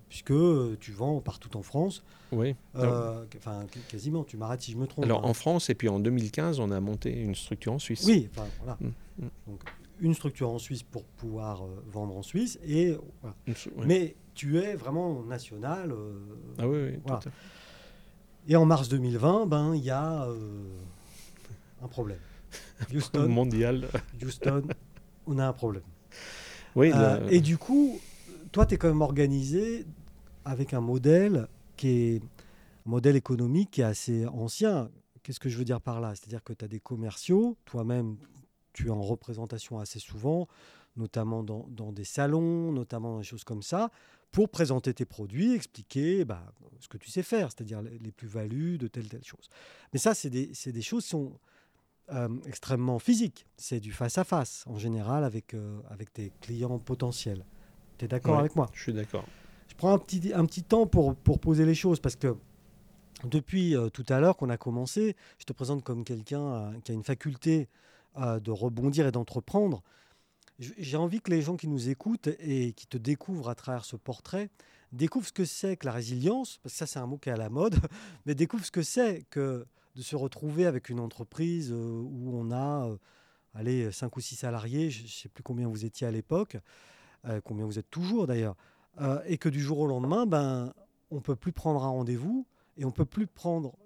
[0.08, 0.32] puisque
[0.80, 2.02] tu vends partout en France.
[2.32, 2.54] Oui.
[2.76, 5.04] Euh, Enfin, qu- quasiment, tu m'arrêtes si je me trompe.
[5.04, 5.28] Alors hein.
[5.28, 8.04] en France, et puis en 2015, on a monté une structure en Suisse.
[8.06, 8.76] Oui, enfin, voilà.
[8.80, 8.86] Mm,
[9.24, 9.28] mm.
[9.48, 9.60] Donc,
[10.00, 12.58] une structure en Suisse pour pouvoir euh, vendre en Suisse.
[12.66, 13.36] Et, voilà.
[13.86, 15.92] Mais tu es vraiment national.
[15.92, 16.18] euh,
[16.58, 17.20] Ah oui, oui, voilà.
[17.20, 17.36] tout à fait.
[18.48, 20.26] Et en mars 2020, ben, il y a
[21.82, 22.18] un problème.
[22.94, 23.88] Houston, Mondial.
[24.22, 24.62] Houston,
[25.26, 25.82] on a un problème.
[26.76, 27.98] Oui, Euh, le- et du coup,
[28.52, 29.84] toi, tu es quand même organisé
[30.44, 32.16] avec un modèle qui est
[32.86, 34.90] un modèle économique qui est assez ancien.
[35.22, 36.14] Qu'est-ce que je veux dire par là?
[36.14, 38.16] C'est-à-dire que tu as des commerciaux, toi-même,
[38.72, 40.48] tu es en représentation assez souvent,
[40.96, 43.90] notamment dans, dans des salons, notamment dans des choses comme ça,
[44.32, 48.88] pour présenter tes produits, expliquer bah, ce que tu sais faire, c'est-à-dire les plus-values de
[48.88, 49.48] telle telle chose.
[49.92, 51.32] Mais ça, c'est des, c'est des choses qui sont
[52.12, 53.46] euh, extrêmement physiques.
[53.56, 57.44] C'est du face-à-face, en général, avec, euh, avec tes clients potentiels.
[57.98, 58.40] Tu es d'accord Ouais.
[58.40, 58.68] avec moi?
[58.74, 59.24] je suis d'accord.
[59.68, 62.36] je prends un petit, un petit temps pour, pour poser les choses parce que
[63.24, 66.94] depuis euh, tout à l'heure qu'on a commencé, je te présente comme quelqu'un qui a
[66.94, 67.68] une faculté
[68.16, 69.82] de rebondir et d'entreprendre.
[70.60, 73.96] J'ai envie que les gens qui nous écoutent et qui te découvrent à travers ce
[73.96, 74.50] portrait
[74.92, 77.32] découvrent ce que c'est que la résilience, parce que ça c'est un mot qui est
[77.32, 77.74] à la mode,
[78.26, 82.50] mais découvrent ce que c'est que de se retrouver avec une entreprise euh, où on
[82.50, 82.96] a euh,
[83.54, 86.56] allez, 5 ou 6 salariés, je ne sais plus combien vous étiez à l'époque,
[87.26, 88.56] euh, combien vous êtes toujours d'ailleurs,
[89.26, 90.72] et que du jour au lendemain, ben,
[91.10, 93.76] on ne peut plus prendre un rendez-vous et on ne peut plus prendre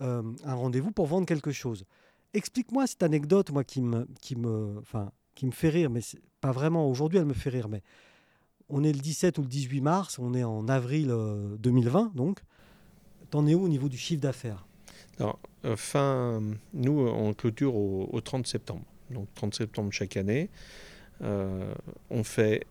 [0.00, 1.86] un rendez-vous pour vendre quelque chose.
[2.34, 6.00] Explique-moi cette anecdote, moi, qui me, qui me, enfin, qui me fait rire, mais
[6.42, 7.82] pas vraiment aujourd'hui, elle me fait rire, mais
[8.68, 12.42] on est le 17 ou le 18 mars, on est en avril euh, 2020, donc.
[13.30, 14.66] T'en es où au niveau du chiffre d'affaires?
[15.20, 18.82] Alors, euh, fin, nous, on clôture au, au 30 septembre.
[19.10, 20.50] Donc, 30 septembre chaque année.
[21.22, 21.74] Euh,
[22.10, 22.66] on fait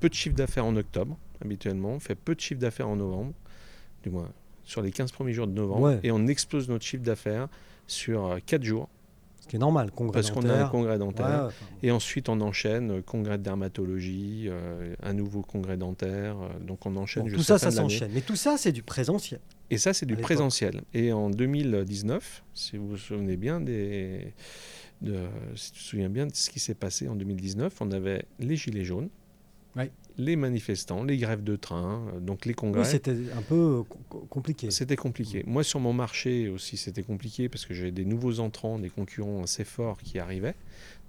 [0.00, 1.90] peu de chiffre d'affaires en octobre, habituellement.
[1.90, 3.32] On fait peu de chiffre d'affaires en novembre,
[4.02, 4.30] du moins
[4.64, 5.82] sur les 15 premiers jours de novembre.
[5.82, 6.00] Ouais.
[6.02, 7.48] Et on explose notre chiffre d'affaires
[7.86, 8.88] sur 4 jours,
[9.40, 11.46] Ce qui est normal, congrès parce qu'on a un congrès dentaire.
[11.46, 16.36] ouais, Et ensuite, on enchaîne euh, congrès de dermatologie, euh, un nouveau congrès dentaire.
[16.40, 18.10] euh, donc, on enchaîne bon, tout ça, ça s'enchaîne.
[18.12, 19.40] Mais tout ça, c'est du présentiel.
[19.70, 20.82] Et ça, c'est du présentiel.
[20.94, 24.32] Et en 2019, si vous vous souvenez bien des,
[25.02, 25.14] de,
[25.54, 28.56] si tu te souviens bien de ce qui s'est passé en 2019, on avait les
[28.56, 29.08] gilets jaunes,
[29.78, 29.90] Ouais.
[30.18, 32.82] les manifestants, les grèves de train, euh, donc les congrès.
[32.82, 34.70] Oui, c'était un peu euh, co- co- compliqué.
[34.72, 35.44] C'était compliqué.
[35.46, 39.42] Moi, sur mon marché aussi, c'était compliqué parce que j'avais des nouveaux entrants, des concurrents
[39.44, 40.56] assez forts qui arrivaient.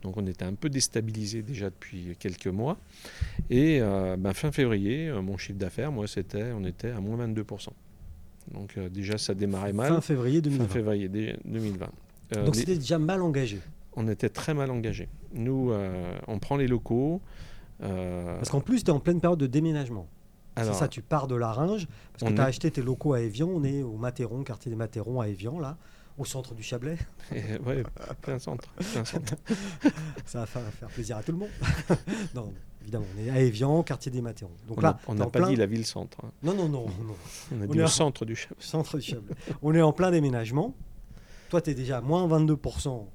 [0.04, 2.78] Donc, on était un peu déstabilisé déjà depuis quelques mois.
[3.50, 7.70] Et euh, ben, fin février, mon chiffre d'affaires, moi, c'était, on était à moins 22%.
[8.54, 9.90] Donc, euh, déjà, ça démarrait mal.
[9.94, 10.68] Fin février Fin 2020.
[10.68, 11.90] février dé- 2020.
[12.36, 13.60] Euh, Donc c'était déjà mal engagé.
[13.96, 15.10] on était très mal engagés.
[15.34, 17.22] Nous, euh, on prend les locaux.
[17.82, 20.08] Euh, Parce qu'en plus, tu es en pleine période de déménagement.
[20.58, 23.22] C'est ça, tu pars de Laringe, parce que tu as est- acheté tes locaux à
[23.22, 23.48] Évian.
[23.48, 25.78] On est au Matéron, quartier des Matérons à Évian, là,
[26.18, 26.98] au centre du Chablais.
[27.32, 27.84] ouais,
[28.22, 28.68] plein centre.
[28.74, 29.36] plein centre.
[30.26, 31.50] Ça va faire, plaisir à tout le monde.
[32.36, 32.52] non,
[32.82, 33.06] évidemment.
[33.16, 34.52] On est à Evian, quartier des Matérons.
[34.68, 36.18] Donc on là, on n'a pas dit la ville-centre.
[36.26, 36.32] Hein.
[36.44, 37.16] Non, non, non, non.
[37.56, 38.58] on a dit le centre du Chablais.
[38.60, 39.36] Centre du Chablais.
[39.62, 40.76] on est en plein déménagement.
[41.50, 43.06] Toi, tu es déjà à moins 22%.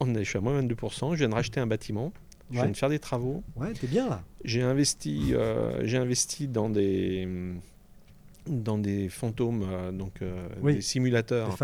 [0.00, 1.12] On est, je suis à moins 22%.
[1.12, 2.12] Je viens de racheter un bâtiment.
[2.50, 3.42] Je viens de faire des travaux.
[3.56, 4.22] Ouais, t'es bien là.
[4.44, 7.28] J'ai investi, euh, j'ai investi dans des
[8.46, 11.56] dans des fantômes, euh, donc euh, des simulateurs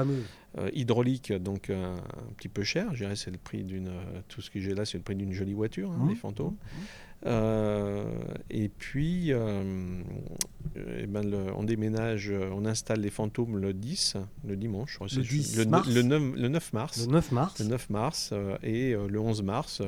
[0.72, 1.96] hydrauliques, donc un
[2.38, 2.94] petit peu cher.
[2.94, 3.90] Je dirais c'est le prix d'une
[4.28, 6.08] tout ce que j'ai là, c'est le prix d'une jolie voiture, hein, mmh.
[6.08, 6.56] les fantômes.
[7.26, 7.30] Mmh.
[8.48, 14.16] et puis, eh ben on déménage, on installe les fantômes le 10,
[14.48, 15.88] le dimanche, le, 10 le, mars.
[15.88, 17.06] Le, 9, le, 9, mars.
[17.06, 17.60] Le 9 mars.
[17.60, 19.82] Le 9 mars et le 11 mars,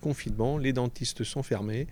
[0.00, 1.86] confinement, les dentistes sont fermés,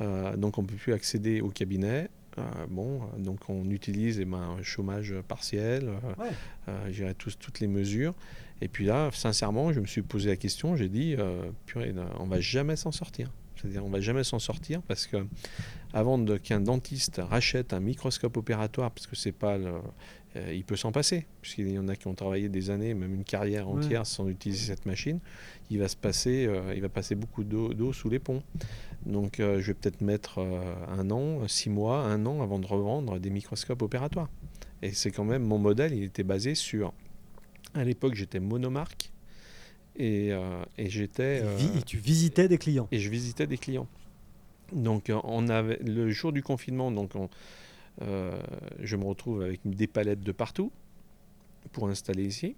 [0.00, 2.08] euh, donc on ne peut plus accéder au cabinet.
[2.36, 5.88] Euh, bon, donc on utilise eh ben, un chômage partiel,
[6.68, 7.14] euh, ouais.
[7.14, 8.14] toutes les mesures.
[8.60, 11.16] Et puis là, sincèrement, je me suis posé la question, j'ai dit,
[11.66, 13.30] purée, on va jamais s'en sortir.
[13.56, 15.26] C'est-à-dire, on va jamais s'en sortir parce que
[15.92, 19.74] avant qu'un dentiste rachète un microscope opératoire, parce que c'est pas le,
[20.52, 23.24] il peut s'en passer, puisqu'il y en a qui ont travaillé des années, même une
[23.24, 25.20] carrière entière sans utiliser cette machine
[25.70, 28.42] il va se passer, euh, il va passer beaucoup d'eau sous les ponts.
[29.06, 32.66] Donc euh, je vais peut-être mettre euh, un an, six mois, un an avant de
[32.66, 34.28] revendre des microscopes opératoires.
[34.82, 36.92] Et c'est quand même mon modèle, il était basé sur.
[37.74, 39.10] À l'époque, j'étais monomarque
[39.96, 40.30] et,
[40.78, 41.42] et j'étais.
[41.78, 42.86] et tu visitais des clients.
[42.92, 43.88] Et je visitais des clients.
[44.72, 47.12] Donc on avait le jour du confinement, donc
[48.00, 50.72] je me retrouve avec des palettes de partout
[51.72, 52.56] pour installer ici.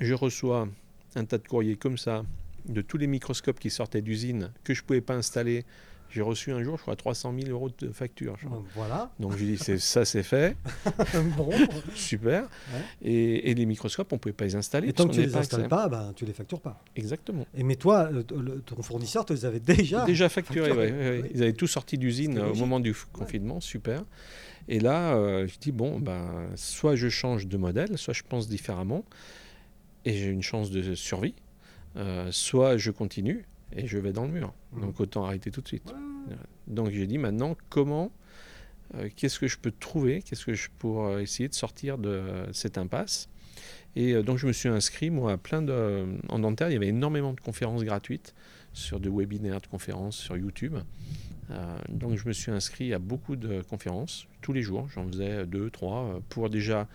[0.00, 0.68] Je reçois
[1.16, 2.24] un tas de courriers comme ça,
[2.66, 5.64] de tous les microscopes qui sortaient d'usine, que je ne pouvais pas installer.
[6.10, 8.36] J'ai reçu un jour, je crois, 300 000 euros de facture.
[8.74, 9.10] Voilà.
[9.20, 10.56] Donc j'ai dit, ça c'est fait.
[11.36, 11.50] bon.
[11.94, 12.48] Super.
[13.02, 14.88] Et, les microscopes, on ne pouvait pas les installer.
[14.88, 16.82] Et tant que tu ne les installes pas, ben, tu ne les factures pas.
[16.96, 17.46] Exactement.
[17.54, 18.08] Et mais toi,
[18.64, 21.30] ton fournisseur te les avait déjà Déjà facturés, oui.
[21.34, 24.02] Ils avaient tout sorti d'usine au moment du confinement, super.
[24.68, 28.48] Et là, euh, je dis, bon, ben, soit je change de modèle, soit je pense
[28.48, 29.02] différemment
[30.04, 31.34] et j'ai une chance de survie,
[31.96, 34.52] euh, soit je continue et je vais dans le mur.
[34.72, 34.80] Mmh.
[34.80, 35.92] Donc autant arrêter tout de suite.
[36.66, 38.12] Donc j'ai dit maintenant comment,
[38.94, 42.22] euh, qu'est-ce que je peux trouver, qu'est-ce que je pour euh, essayer de sortir de
[42.52, 43.28] cette impasse.
[43.96, 46.88] Et donc je me suis inscrit moi à plein de en dentaire, il y avait
[46.88, 48.34] énormément de conférences gratuites
[48.72, 50.76] sur des webinaires de conférences sur YouTube.
[51.88, 54.88] donc je me suis inscrit à beaucoup de conférences tous les jours.
[54.94, 56.86] J'en faisais deux, trois pour déjà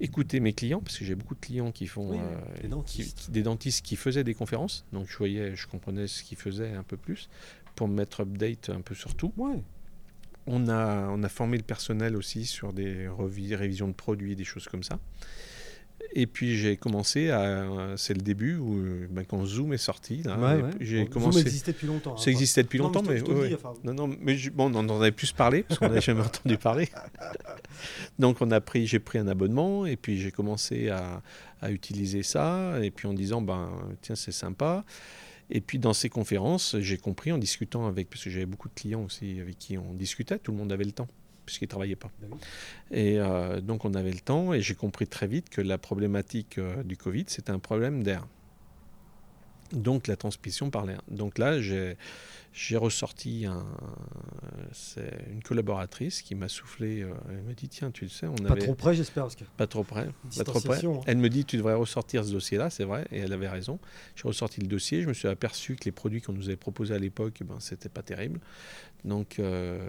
[0.00, 3.84] écouter mes clients, parce que j'ai beaucoup de clients qui font euh, des, dentistes.
[3.84, 7.28] Qui, faisaient des conférences, donc je voyais, je comprenais ce qu'ils faisaient un peu plus,
[7.74, 9.32] pour me mettre update un peu sur tout.
[10.46, 14.66] On, a, on a formé le personnel aussi sur des révisions de produits, des choses
[14.66, 14.98] comme ça.
[16.14, 17.94] Et puis j'ai commencé à.
[17.96, 20.22] C'est le début où ben, quand Zoom est sorti.
[20.22, 21.38] Là, j'ai commencé.
[21.38, 22.16] Zoom existait depuis longtemps.
[22.16, 23.20] Ça existait depuis longtemps, mais.
[23.84, 26.88] non, non, mais bon, on en avait plus parlé parce qu'on n'avait jamais entendu parler.
[28.18, 31.22] Donc on a pris, j'ai pris un abonnement et puis j'ai commencé à,
[31.60, 33.70] à, utiliser ça et puis en disant ben
[34.02, 34.84] tiens c'est sympa.
[35.50, 38.74] Et puis dans ces conférences, j'ai compris en discutant avec, parce que j'avais beaucoup de
[38.74, 41.08] clients aussi avec qui on discutait, tout le monde avait le temps
[41.44, 42.10] puisqu'il ne travaillait pas.
[42.20, 42.30] Ben
[42.90, 46.58] et euh, donc on avait le temps et j'ai compris très vite que la problématique
[46.58, 48.26] euh, du Covid, c'était un problème d'air.
[49.72, 51.00] Donc la transmission par l'air.
[51.08, 51.96] Donc là, j'ai
[52.52, 53.64] j'ai ressorti un,
[55.30, 57.02] une collaboratrice qui m'a soufflé.
[57.02, 59.44] Euh, elle m'a dit tiens, tu le sais, on pas trop près, j'espère, parce que
[59.56, 60.84] pas trop près, pas trop près.
[60.84, 61.00] Hein.
[61.06, 63.78] Elle me dit tu devrais ressortir ce dossier-là, c'est vrai, et elle avait raison.
[64.16, 66.94] J'ai ressorti le dossier, je me suis aperçu que les produits qu'on nous avait proposés
[66.94, 68.40] à l'époque, ben c'était pas terrible.
[69.04, 69.88] Donc euh,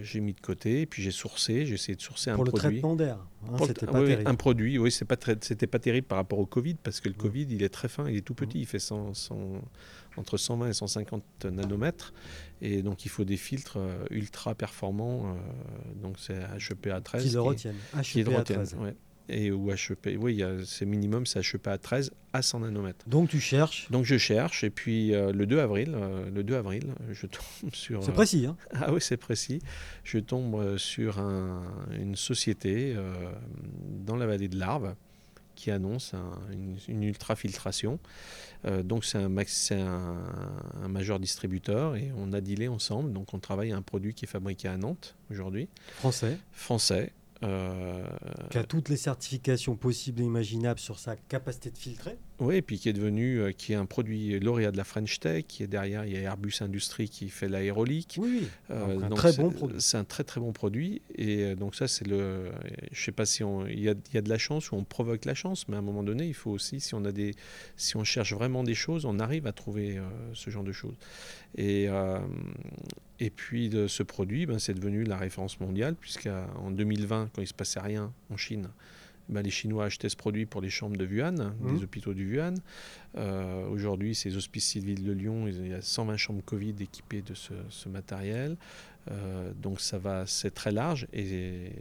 [0.00, 2.50] j'ai mis de côté, et puis j'ai sourcé, j'ai essayé de sourcer un produit.
[2.50, 4.28] Pour le traitement d'air, hein, c'était pas terrible.
[4.28, 7.14] Un produit, oui, c'est pas c'était pas terrible par rapport au Covid, parce que le
[7.14, 9.62] Covid, il est très fin, il est tout petit, il fait 100, 100
[10.16, 12.12] entre 120 et 150 nanomètres.
[12.60, 15.26] Et donc il faut des filtres euh, ultra performants.
[15.26, 16.40] Euh, donc c'est
[16.70, 17.22] HEPA 13.
[17.22, 17.76] Qui le retiennent.
[18.14, 18.76] HEPA 13.
[19.28, 23.08] Et ou HEP, oui, c'est minimum, c'est HEPA 13 à 100 nanomètres.
[23.08, 25.96] Donc tu cherches Donc je cherche, et puis euh, le 2 avril,
[26.34, 28.02] le 2 avril, je tombe sur.
[28.02, 29.60] C'est précis, hein Ah oui, c'est précis.
[30.02, 32.96] Je tombe sur un, une société
[34.04, 34.94] dans la vallée de l'Arve
[35.62, 36.12] qui annonce
[36.50, 38.00] une, une ultrafiltration.
[38.64, 40.16] Euh, donc c'est un, un,
[40.82, 43.12] un, majeur distributeur et on a dealé ensemble.
[43.12, 45.68] Donc on travaille à un produit qui est fabriqué à Nantes aujourd'hui.
[45.98, 46.36] Français.
[46.50, 47.12] Français.
[47.44, 48.04] Euh,
[48.50, 52.16] qui a toutes les certifications possibles et imaginables sur sa capacité de filtrer.
[52.42, 55.20] Oui, et puis qui est devenu, euh, qui est un produit lauréat de la French
[55.20, 58.16] Tech, qui est derrière, il y a Airbus Industrie qui fait l'aérolique.
[58.20, 58.48] Oui.
[58.70, 59.80] Euh, un donc très bon produit.
[59.80, 61.02] C'est un très très bon produit.
[61.14, 62.50] Et euh, donc ça, c'est le...
[62.90, 63.66] Je sais pas si on...
[63.68, 65.76] Il y a, il y a de la chance ou on provoque la chance, mais
[65.76, 67.34] à un moment donné, il faut aussi, si on, a des...
[67.76, 70.02] si on cherche vraiment des choses, on arrive à trouver euh,
[70.34, 70.96] ce genre de choses.
[71.56, 72.18] Et, euh,
[73.20, 77.46] et puis de ce produit, ben, c'est devenu la référence mondiale, puisqu'en 2020, quand il
[77.46, 78.68] se passait rien en Chine,
[79.28, 81.76] ben, les Chinois achetaient ce produit pour les chambres de Wuhan, Mhm.
[81.78, 82.54] des hôpitaux du Wuhan.
[83.16, 87.34] Euh, Aujourd'hui, ces hospices civils de Lyon, il y a 120 chambres Covid équipées de
[87.34, 88.56] ce, ce matériel.
[89.10, 91.06] Euh, donc ça va, c'est très large.
[91.12, 91.72] Et,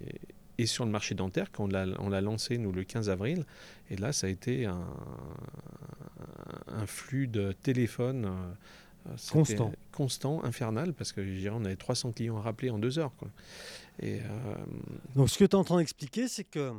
[0.58, 3.46] et sur le marché dentaire, quand on l'a, lancé, nous, le 15 avril,
[3.89, 4.86] et là, ça a été un,
[6.68, 8.26] un flux de téléphones.
[8.26, 9.72] euh, Constant.
[9.92, 13.14] Constant, infernal, parce que je dirais, on avait 300 clients à rappeler en deux heures.
[13.18, 13.30] Quoi.
[14.00, 14.56] Et, euh,
[15.16, 16.72] Donc, ce que tu es en train d'expliquer, c'est que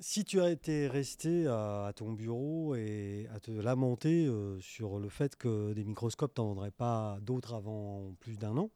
[0.00, 4.98] si tu as été resté à, à ton bureau et à te lamenter euh, sur
[4.98, 8.70] le fait que des microscopes, tu n'en vendrais pas d'autres avant plus d'un an,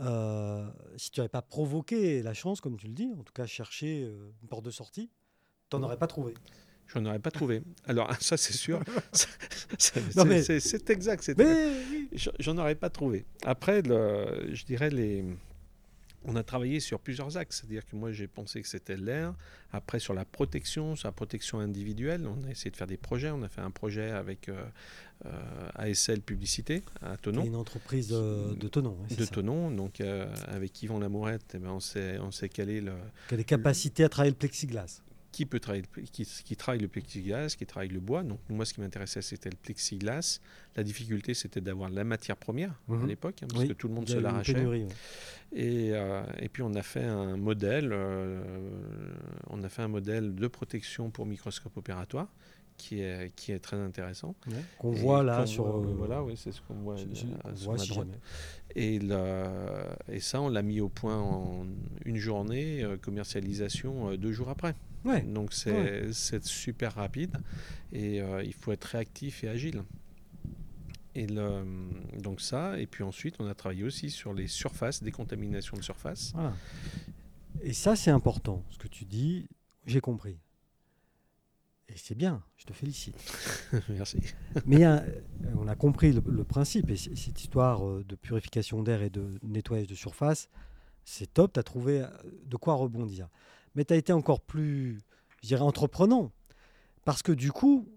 [0.00, 3.46] euh, si tu n'avais pas provoqué la chance, comme tu le dis, en tout cas
[3.46, 5.10] cherché euh, une porte de sortie,
[5.68, 6.34] tu n'en aurais pas trouvé.
[6.86, 7.62] J'en aurais pas trouvé.
[7.86, 8.80] Alors, ça, c'est sûr.
[9.78, 11.22] C'est- mais- c'est c'est exact.
[12.12, 13.24] J'en- J'en aurais pas trouvé.
[13.44, 15.24] Après, le- je dirais les.
[16.24, 19.34] On a travaillé sur plusieurs axes, c'est-à-dire que moi j'ai pensé que c'était l'air.
[19.72, 23.30] Après sur la protection, sur la protection individuelle, on a essayé de faire des projets.
[23.30, 24.64] On a fait un projet avec euh,
[25.26, 25.30] euh,
[25.76, 28.96] ASL Publicité à Tonon, une entreprise de, de Tonon.
[29.08, 29.30] c'est de ça.
[29.30, 29.70] Tonon.
[29.70, 32.92] Donc euh, avec Yvan Lamourette, eh ben, on s'est calé le,
[33.28, 35.02] Qui a des capacités à travailler le plexiglas.
[35.32, 38.22] Qui peut travailler, le- qui, qui travaille le plexiglas, qui travaille le bois.
[38.24, 40.40] Donc moi, ce qui m'intéressait, c'était le plexiglas.
[40.76, 43.06] La difficulté, c'était d'avoir la matière première à Mhm.
[43.06, 44.54] l'époque, hein, parce Oui, que tout le monde se l'arrachait.
[44.54, 44.88] pénurie, ouais.
[45.52, 48.42] Et, euh, et puis on a fait un modèle, euh,
[49.48, 52.28] on a fait un modèle de protection pour microscope opératoire
[52.76, 54.34] qui est, qui est très intéressant.
[54.48, 55.66] Ouais, Qu'on voit là sur.
[55.66, 57.92] euh, voilà, oui, c'est ce qu'on voit, je- euh, sur voit si.
[58.74, 59.00] Et,
[60.20, 61.66] ça, on l'a mis au point en
[62.04, 64.74] une journée, commercialisation deux jours après.
[65.04, 65.22] Ouais.
[65.22, 67.36] Donc c'est super rapide
[67.92, 69.82] et euh, il faut être réactif et agile.
[71.14, 71.64] Et le-
[72.18, 76.32] donc ça, et puis ensuite on a travaillé aussi sur les surfaces, décontamination de surface.
[76.34, 76.54] Voilà.
[77.62, 78.64] Et ça, c'est important.
[78.70, 79.48] Ce que tu dis,
[79.86, 80.38] j'ai compris.
[81.88, 83.16] Et c'est bien, je te félicite.
[83.88, 84.18] Merci.
[84.66, 85.04] Mais a-
[85.58, 86.88] on a compris le, le principe.
[86.90, 90.48] Et cette histoire euh, de purification d'air et de nettoyage de surface,
[91.04, 91.52] c'est top.
[91.54, 92.06] Tu as trouvé euh,
[92.46, 93.28] de quoi rebondir.
[93.74, 95.00] Mais tu as été encore plus,
[95.42, 96.32] je dirais, entreprenant.
[97.04, 97.88] Parce que du coup,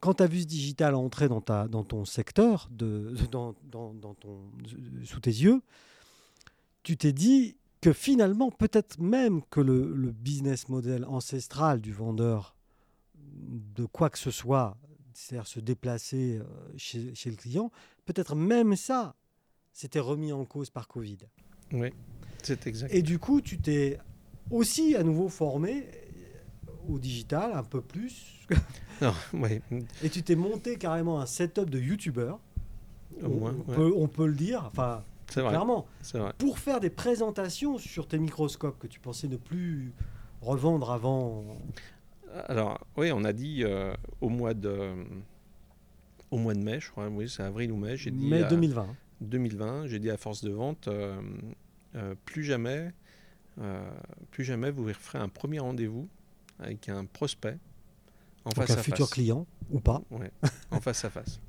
[0.00, 3.94] quand tu as vu ce digital entrer dans, ta, dans ton secteur, de, dans, dans-
[3.94, 4.40] dans ton,
[5.04, 5.60] sous tes yeux,
[6.82, 12.54] tu t'es dit que finalement, peut-être même que le, le business model ancestral du vendeur
[13.16, 14.76] de quoi que ce soit,
[15.14, 16.44] c'est-à-dire se déplacer euh,
[16.76, 17.70] chez, chez le client,
[18.04, 19.14] peut-être même ça
[19.72, 21.18] s'était remis en cause par Covid.
[21.72, 21.88] Oui,
[22.42, 22.92] c'est exact.
[22.94, 23.98] Et du coup, tu t'es
[24.50, 25.86] aussi à nouveau formé
[26.88, 28.46] au digital un peu plus,
[29.00, 29.62] Non, ouais,
[30.02, 32.38] et tu t'es monté carrément un setup de youtubeur.
[33.22, 33.76] au On, moins, on ouais.
[33.76, 35.50] peut, on peut le dire, enfin c'est vrai.
[35.50, 36.32] clairement, vrai.
[36.38, 39.92] pour faire des présentations sur tes microscopes que tu pensais ne plus
[40.40, 41.44] revendre avant.
[42.48, 44.92] Alors, oui, on a dit euh, au mois de
[46.30, 48.48] au mois de mai, je crois, oui, c'est avril ou mai, j'ai dit mai à-
[48.48, 48.86] 2020.
[49.20, 51.20] 2020, j'ai dit à force de vente, euh,
[51.94, 52.92] euh, plus jamais,
[53.60, 53.90] euh,
[54.30, 56.08] plus jamais vous ferez un premier rendez-vous
[56.58, 57.58] avec un prospect
[58.44, 59.14] en Donc face un à futur face.
[59.14, 60.02] client ou pas.
[60.10, 60.30] Ouais,
[60.70, 61.40] en face à face.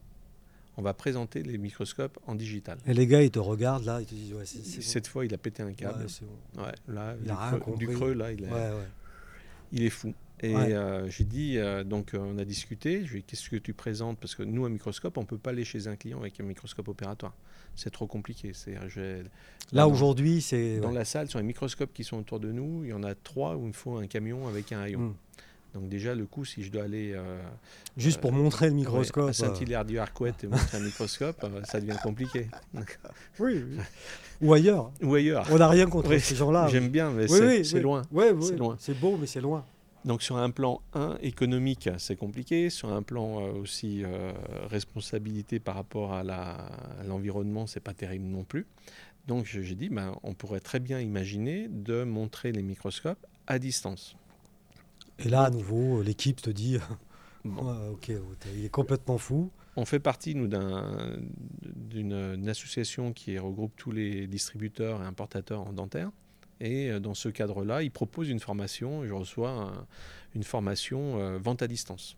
[0.76, 2.80] On va présenter les microscopes en digital.
[2.88, 4.82] Et les gars, ils te regardent là, ils te disent ouais, bon.
[4.82, 6.00] Cette fois, il a pété un câble.
[6.02, 6.64] Ouais, c'est bon.
[6.64, 7.88] Ouais, là, Il a rien creux, compris.
[7.88, 10.14] du creux, là, il est fou.
[10.44, 10.74] Et Ouais.
[10.74, 13.56] euh, j'ai dit, euh, donc euh, on a discuté, je lui ai dit, qu'est-ce que
[13.56, 14.20] tu présentes?
[14.20, 16.44] Parce que nous, un microscope, on ne peut pas aller chez un client avec un
[16.44, 17.34] microscope opératoire.
[17.76, 18.52] C'est trop compliqué.
[18.54, 19.24] C'est, j'ai-
[19.72, 20.96] Là aujourd'hui, c'est Dans ouais.
[20.96, 23.56] la salle, sur les microscopes qui sont autour de nous, il y en a trois
[23.56, 25.00] où il me faut un camion avec un rayon.
[25.00, 25.16] Mm.
[25.74, 27.42] Donc déjà, le coup, si je dois aller euh,
[27.98, 29.30] juste pour montrer le microscope.
[29.30, 32.48] à Saint-Hilaire du Harcouët et montrer un microscope, ça devient compliqué.
[33.40, 33.78] oui, oui.
[34.42, 34.92] Ou ailleurs.
[35.02, 35.48] Ou ailleurs.
[35.52, 36.68] On n'a rien contre Oui, ces gens-là.
[36.68, 37.82] J'aime bien, mais Oui, c'est, c'est oui.
[37.82, 38.02] loin.
[38.42, 38.76] C'est loin.
[38.80, 39.66] C'est beau, mais c'est loin.
[40.06, 42.70] Donc sur un plan 1 économique, c'est compliqué.
[42.70, 44.34] Sur un plan euh, aussi euh,
[44.70, 46.56] responsabilité par rapport à, la-
[47.00, 48.66] à l'environnement, c'est pas terrible non plus.
[49.28, 54.16] Donc j'ai dit, ben, on pourrait très bien imaginer de montrer les microscopes à distance.
[55.20, 56.78] Et là, à nouveau, l'équipe te dit
[57.46, 57.64] Bon.
[57.72, 58.12] Ouais, ok,
[58.56, 59.52] il est complètement fou.
[59.76, 61.18] On fait partie, nous, d'un-
[61.62, 66.12] d'une une association qui regroupe tous les distributeurs et importateurs en dentaire.
[66.64, 69.06] Et euh, dans ce cadre-là, ils proposent une formation.
[69.06, 69.86] Je reçois un-
[70.34, 72.16] une formation euh, vente à distance.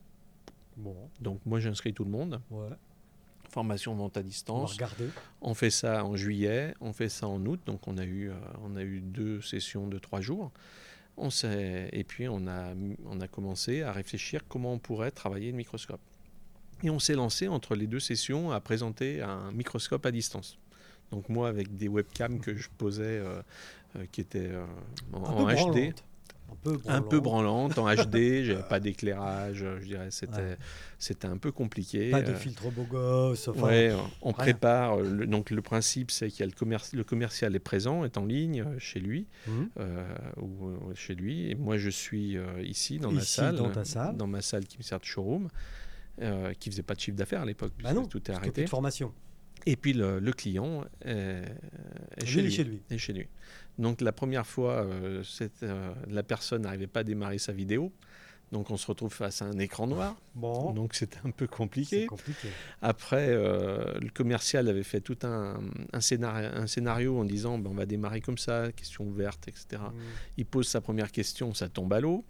[0.78, 2.40] Bon, Donc moi j'inscris tout le monde.
[2.52, 2.70] ouais.
[3.50, 4.74] Formation vente à On distance.
[4.74, 5.08] regarder.
[5.42, 7.60] On fait ça en juillet, on fait ça en août.
[7.66, 8.34] Donc on a eu, euh,
[8.64, 10.52] on a eu deux sessions de trois jours.
[11.18, 11.30] On
[11.94, 12.74] et puis on a,
[13.06, 16.02] on a commencé à réfléchir comment on pourrait travailler le microscope.
[16.84, 20.58] Et on s'est lancé entre les deux sessions à présenter un microscope à distance.
[21.12, 23.42] Donc moi avec des webcams que je posais euh,
[24.12, 24.66] qui étaient euh,
[25.14, 25.56] en, HD.
[25.56, 26.04] branlante.
[26.52, 27.78] Un peu Un peu branlante.
[27.78, 30.58] en HD, j'avais pas d'éclairage, euh, je dirais, c'était Ouais.
[31.00, 32.12] c'était un peu compliqué.
[32.12, 33.48] Pas de euh, filtre beau gosse.
[33.48, 34.34] Enfin, ouais, on rien.
[34.34, 35.00] prépare.
[35.00, 38.04] euh, le- donc le principe, c'est qu'il y a le, commerce, le commercial est présent,
[38.06, 39.28] est en ligne euh, chez lui,
[39.80, 40.06] euh,
[40.38, 43.70] ou euh, chez lui, et moi je suis euh, ici dans ma Ici, salle, dans
[43.72, 44.16] ta salle.
[44.18, 45.50] dans ma salle qui me sert de showroom,
[46.22, 48.64] euh, qui faisait pas de chiffre d'affaires à l'époque, Bah non, tout est arrêté.
[48.64, 49.12] de formation.
[49.68, 51.44] Et puis le, le client est,
[52.24, 52.56] chez lui.
[52.58, 52.82] lui.
[52.92, 53.28] est chez lui.
[53.78, 55.24] Donc la première fois, euh,
[55.64, 57.92] euh, la personne n'arrivait pas à démarrer sa vidéo.
[58.56, 60.16] Donc on se retrouve face à un écran noir.
[60.34, 62.06] Bon, Donc c'était un peu compliqué.
[62.06, 62.48] compliqué.
[62.82, 65.60] Après, euh, le commercial avait fait tout un,
[65.92, 69.82] un scénario, un scénario en disant ben, on va démarrer comme ça, question ouverte, etc.
[69.86, 69.92] Hum.
[70.38, 72.24] Il pose sa première question, ça tombe à l'eau.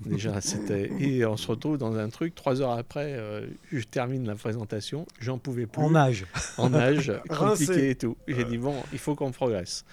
[0.00, 0.90] Déjà, c'était.
[0.98, 2.34] Et on se retrouve dans un truc.
[2.34, 5.06] Trois heures après, euh, je termine la présentation.
[5.20, 5.80] J'en pouvais plus.
[5.80, 6.26] En âge.
[6.56, 8.16] en âge, compliqué et tout.
[8.26, 9.84] J'ai dit bon, il faut qu'on progresse.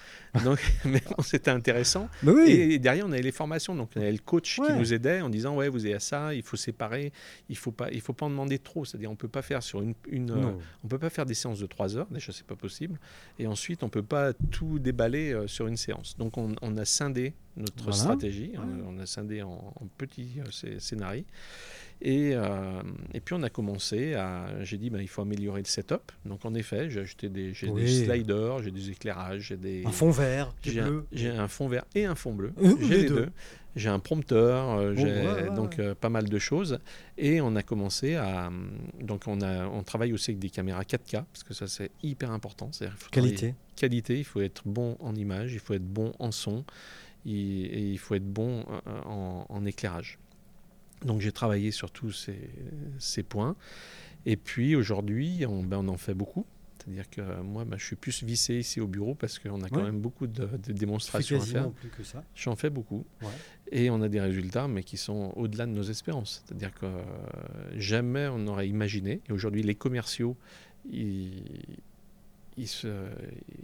[0.43, 2.09] Donc, mais bon, c'était intéressant.
[2.23, 2.49] Mais oui.
[2.51, 3.75] Et derrière, on avait les formations.
[3.75, 4.67] Donc, on avait le coach Ouais.
[4.67, 7.11] qui nous aidait en disant ouais, vous avez ça, il faut séparer,
[7.49, 8.85] il faut pas, il faut pas en demander trop.
[8.85, 10.51] C'est-à-dire, on peut pas faire sur une, une euh,
[10.83, 12.07] on peut pas faire des séances de 3 heures.
[12.11, 12.99] Déjà, c'est pas possible.
[13.39, 16.17] Et ensuite, on peut pas tout déballer euh, sur une séance.
[16.17, 17.97] Donc, on, on a scindé notre Voilà.
[17.97, 18.51] stratégie.
[18.57, 21.23] On, on a scindé en, en petits euh, scé- scénarios.
[22.01, 22.81] Et, euh,
[23.13, 24.47] et puis on a commencé à.
[24.63, 26.11] J'ai dit, ben, il faut améliorer le setup.
[26.25, 27.83] Donc en effet, j'ai acheté des, j'ai Oui.
[27.83, 29.83] des sliders, j'ai des éclairages, j'ai des.
[29.85, 31.05] Un fond vert, J'ai un, bleu.
[31.13, 32.51] j'ai un fond vert et un fond bleu.
[32.61, 33.15] Euh, J'ai les deux.
[33.15, 33.29] deux.
[33.77, 36.79] J'ai un prompteur, Bon, j'ai ouais, ouais, donc euh, pas mal de choses.
[37.17, 38.49] Et on a commencé à.
[39.01, 42.31] Donc on, a, on travaille aussi avec des caméras 4K, parce que ça c'est hyper
[42.31, 42.71] important.
[43.11, 43.53] Qualité.
[43.75, 46.63] Qualité, il faut être bon en image, il faut être bon en son,
[47.25, 50.19] et, et il faut être bon euh, en, en éclairage.
[51.03, 52.39] Donc j'ai travaillé sur tous ces,
[52.99, 53.55] ces points.
[54.25, 56.45] Et puis aujourd'hui, on, ben, on en fait beaucoup.
[56.79, 59.69] C'est-à-dire que euh, moi, ben, je suis plus vissé ici au bureau parce qu'on a
[59.69, 59.83] quand Ouais.
[59.83, 61.71] même beaucoup de, de démonstrations à faire.
[61.71, 62.23] plus que ça.
[62.35, 63.05] J'en fais beaucoup.
[63.21, 63.27] Ouais.
[63.71, 66.43] Et on a des résultats, mais qui sont au-delà de nos espérances.
[66.45, 67.01] C'est-à-dire que euh,
[67.75, 69.21] jamais on n'aurait imaginé.
[69.27, 70.37] Et aujourd'hui, les commerciaux,
[70.89, 71.43] ils
[72.57, 72.87] ils se,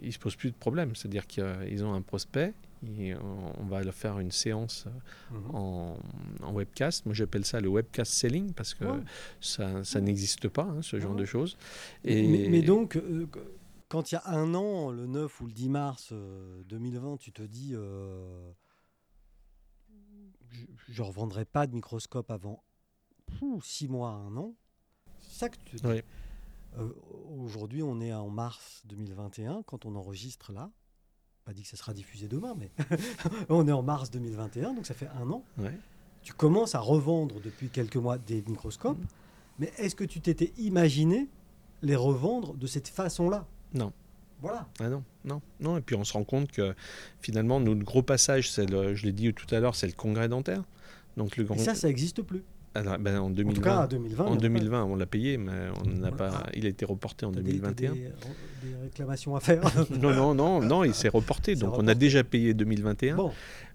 [0.02, 0.94] ils se posent plus de problèmes.
[0.96, 2.52] C'est-à-dire qu'ils ont un prospect,
[2.86, 4.86] et on va faire une séance
[5.30, 5.54] Mhm.
[5.54, 5.96] en,
[6.42, 7.04] en webcast.
[7.06, 9.00] Moi, j'appelle ça le webcast selling parce que Ouais.
[9.40, 11.20] ça, ça n'existe pas, hein, ce genre Ouais.
[11.20, 11.56] de choses.
[12.04, 13.26] Mais, Et mais donc, euh,
[13.88, 17.32] quand il y a un an, le 9 ou le 10 mars euh, 2020, tu
[17.32, 18.50] te dis, euh,
[20.88, 22.62] je ne revendrai pas de microscope avant
[23.62, 24.54] 6 mois à un an.
[25.20, 26.02] C'est ça que tu te dis.
[26.78, 26.88] Euh,
[27.28, 30.70] Aujourd'hui, on est en mars 2021, quand on enregistre là.
[31.44, 32.70] Pas dit que ça sera diffusé demain, mais
[33.48, 35.42] on est en mars 2021, donc ça fait un an.
[35.58, 35.76] Ouais.
[36.22, 39.06] Tu commences à revendre depuis quelques mois des microscopes, Mhm.
[39.58, 41.28] mais est-ce que tu t'étais imaginé
[41.82, 43.46] les revendre de cette façon-là?
[43.74, 43.92] Non.
[44.40, 44.68] Voilà.
[44.80, 45.76] Ah non, non, non.
[45.76, 46.74] Et puis on se rend compte que
[47.20, 50.28] finalement, notre gros passage, c'est le, je l'ai dit tout à l'heure, c'est le congrès
[50.28, 50.62] dentaire.
[51.16, 52.42] Donc le Et ça, ça n'existe plus.
[52.74, 54.24] Alors, ben, en En 2020, tout cas, en 2020.
[54.24, 55.52] en il y en a 2020, on l'a payé, mais
[55.84, 56.32] on n'a Voilà.
[56.32, 56.46] pas.
[56.54, 57.36] Il a été reporté en pas.
[57.36, 57.92] T'as des- t'as 2021.
[57.92, 59.60] Des, des réclamations à faire.
[60.00, 61.54] Non, non, non, non, il s'est reporté.
[61.54, 63.16] Donc on a déjà payé 2021.
[63.16, 63.30] bon,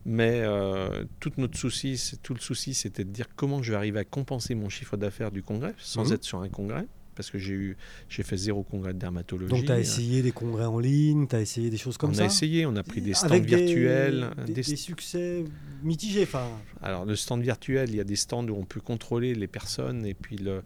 [0.05, 3.99] Mais euh, tout notre souci, tout le souci, c'était de dire comment je vais arriver
[3.99, 6.13] à compenser mon chiffre d'affaires du congrès sans Mhm.
[6.13, 6.87] être sur un congrès,
[7.17, 9.49] parce que j'ai eu, j'ai fait zéro congrès de dermatologie.
[9.53, 12.13] donc tu as essayé des congrès en ligne, tu as essayé des choses comme on
[12.13, 14.29] ça a essayé, on a pris des stands Avec des- virtuels.
[14.45, 15.43] Des, des- des succès
[15.83, 16.23] mitigés.
[16.23, 16.47] Enfin,
[16.81, 20.05] Alors le stand virtuel, il y a des stands où on peut contrôler les personnes
[20.05, 20.61] et puis le,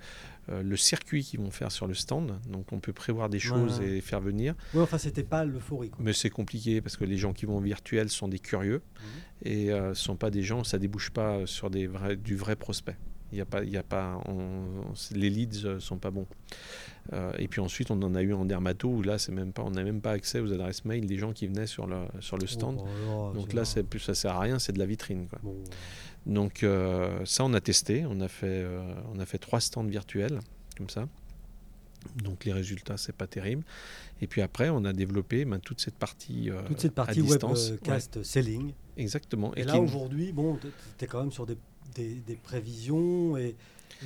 [0.49, 2.39] euh, le circuit qu'ils vont faire sur le stand.
[2.49, 3.97] Donc on peut prévoir des choses Ouais.
[3.97, 4.53] et faire venir.
[4.73, 5.91] ouais, enfin c'était pas l'euphorie.
[5.99, 8.81] Mais c'est compliqué parce que les gens qui vont en virtuel sont des curieux
[9.45, 9.51] Mhm.
[9.51, 12.97] et euh, sont pas des gens, ça débouche pas sur des vrais, du vrai prospect.
[13.31, 16.11] Il y a pas, il y a pas, on- on- les leads euh, sont pas
[16.11, 16.27] bons.
[17.13, 19.63] Euh, et puis ensuite, on en a eu en dermato où là, c'est même pas,
[19.63, 22.37] on n'a même pas accès aux adresses mail des gens qui venaient sur le, sur
[22.37, 22.77] le stand.
[22.79, 25.27] Oh, oh, Donc là, c'est plus, ça sert à rien, c'est de la vitrine.
[25.27, 25.39] Quoi.
[25.41, 25.55] Bon,
[26.25, 28.05] Donc euh, ça, on a testé.
[28.07, 30.39] On a fait, euh, on a fait trois stands virtuels
[30.77, 31.07] comme ça.
[32.23, 33.63] Donc les résultats, c'est pas terrible.
[34.21, 37.21] Et puis après, on a développé ben, toute cette partie euh, toute cette à partie
[37.21, 37.71] distance.
[37.71, 38.67] webcast selling.
[38.67, 39.55] Ouais, exactement.
[39.55, 40.57] Et, Et là qui- aujourd'hui, bon,
[40.97, 41.57] tu es quand même sur des,
[41.95, 43.55] des- des prévisions et,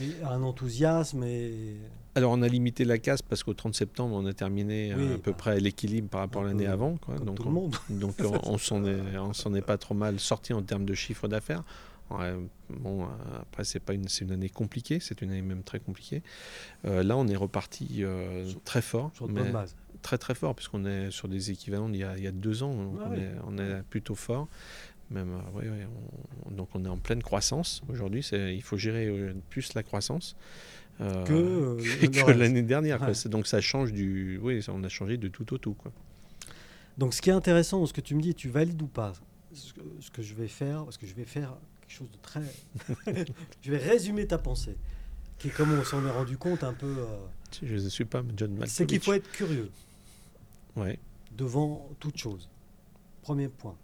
[0.01, 1.77] et un enthousiasme et
[2.15, 5.13] Alors on a limité la casse parce qu'au 30 septembre, on a terminé euh, Oui,
[5.13, 6.97] à peu bah, près à l'équilibre par rapport à l'année avant.
[6.97, 7.15] Quoi.
[7.15, 7.75] comme Donc, tout on, le monde.
[7.89, 10.93] donc on, on s'en est, on s'en est pas trop mal sorti en termes de
[10.93, 11.63] chiffre d'affaires.
[12.09, 13.07] Bon, euh,
[13.41, 16.21] après, c'est pas une, c'est une année compliquée, c'est une année même très compliquée.
[16.85, 18.03] Euh, là, on est reparti
[18.63, 19.11] très fort.
[19.13, 19.75] Sur de bonnes bases.
[20.01, 22.61] Très très fort, puisqu'on est sur des équivalents d'il y a, il y a deux
[22.61, 22.73] ans.
[22.73, 24.47] Donc on, Est, on, est, plutôt fort.
[25.09, 25.67] Même, ouais,
[26.51, 28.21] donc on est en pleine croissance aujourd'hui.
[28.31, 30.35] il faut gérer plus la croissance.
[30.99, 32.99] que, que l'année dernière.
[33.25, 34.39] Donc ça change du.
[34.41, 35.73] Oui, on a changé de tout au tout.
[35.73, 35.91] Quoi.
[36.97, 39.13] Donc ce qui est intéressant ce que tu me dis, tu valides ou pas
[39.55, 41.55] ce que, ce que je vais faire, parce que je vais faire
[41.85, 42.41] quelque chose de très...
[43.61, 44.77] je vais résumer ta pensée,
[45.37, 46.95] qui est comme on s'en est rendu compte un peu...
[46.99, 47.27] Euh,
[47.63, 48.73] je ne suis pas John Malkovich.
[48.73, 49.71] C'est qu'il faut être curieux.
[50.75, 50.99] Ouais.
[51.31, 52.49] Devant toute chose.
[53.21, 53.75] Premier point.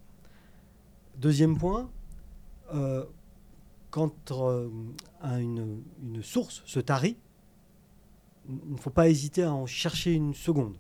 [1.18, 1.90] Deuxième point,
[2.74, 3.06] euh,
[3.90, 4.70] quand euh,
[5.24, 7.18] une, une, source se tarit,
[8.48, 10.78] il ne faut pas hésiter à en chercher une seconde,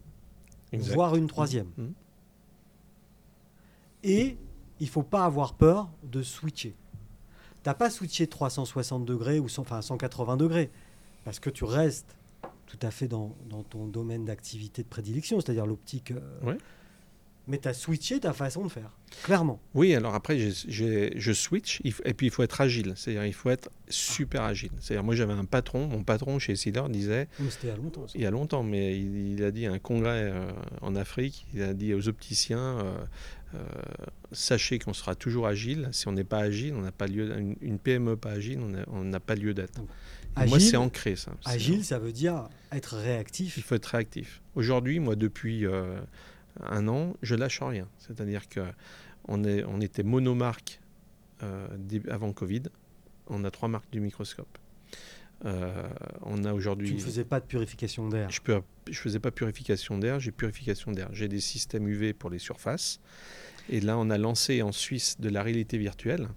[0.73, 1.69] voire une troisième.
[1.77, 1.87] Mmh.
[4.03, 4.37] Et
[4.79, 6.75] il faut pas avoir peur de switcher.
[7.63, 10.71] Tu n'as pas switché 360 degrés ou enfin 180 degrés,
[11.25, 12.15] parce que tu restes
[12.65, 13.35] tout à fait dans,
[13.69, 16.11] ton domaine d'activité de prédilection, c'est-à-dire l'optique.
[16.11, 16.55] Euh,
[17.47, 18.91] mais tu as switché ta façon de faire,
[19.23, 19.59] clairement.
[19.73, 23.69] Oui, alors après, je switch, et puis il faut être agile, c'est-à-dire il faut être
[23.89, 24.71] super agile.
[24.79, 27.27] C'est-à-dire moi j'avais un patron, mon patron chez Sealer disait...
[27.49, 28.05] C'était il y a longtemps.
[28.15, 30.51] Il y a longtemps, mais il, a dit à un congrès euh,
[30.81, 33.05] en Afrique, il a dit aux opticiens, euh,
[33.53, 33.59] euh,
[34.31, 35.89] sachez qu'on sera toujours agile.
[35.91, 37.35] Si on n'est pas agile, on n'a pas lieu.
[37.61, 39.81] Une, PME pas agile, on n'a pas lieu d'être.
[40.47, 41.33] Moi, c'est ancré ça.
[41.45, 43.57] Agile, ça veut dire être réactif.
[43.57, 44.41] Il faut être réactif.
[44.55, 45.65] Aujourd'hui, moi, depuis
[46.61, 47.87] un an, je lâche rien.
[47.97, 48.61] C'est-à-dire que
[49.27, 50.79] on, est, on était monomarque
[51.43, 51.67] euh,
[52.09, 52.63] avant Covid.
[53.27, 54.57] On a trois marques du microscope.
[55.45, 55.87] Euh,
[56.21, 56.89] on a aujourd'hui.
[56.89, 58.29] Tu ne faisais pas de purification d'air.
[58.29, 60.19] Je ne je faisais pas purification d'air.
[60.19, 61.09] J'ai purification d'air.
[61.13, 62.99] J'ai des systèmes UV pour les surfaces.
[63.69, 66.27] Et là, on a lancé en Suisse de la réalité virtuelle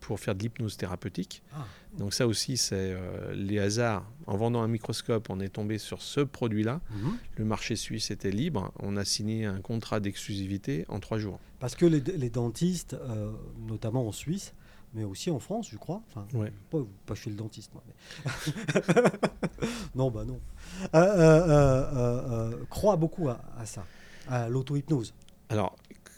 [0.00, 1.42] pour faire de l'hypnose thérapeutique.
[1.52, 1.66] Ah.
[1.98, 4.08] Donc ça aussi, c'est euh, les hasards.
[4.26, 6.80] En vendant un microscope, on est tombé sur ce produit-là.
[6.90, 7.16] Mhm.
[7.38, 8.72] Le marché suisse était libre.
[8.78, 11.40] On a signé un contrat d'exclusivité en trois jours.
[11.58, 13.32] Parce que les, dentistes, euh,
[13.66, 14.54] notamment en Suisse,
[14.96, 16.02] mais aussi en France, je crois.
[16.08, 16.26] Enfin,
[17.06, 17.84] pas, chez le dentiste, moi.
[19.94, 20.40] non, bah non.
[20.94, 23.84] Euh, croient beaucoup à, à ça,
[24.26, 25.14] à l'auto-hypnose.
[25.50, 25.76] Alors,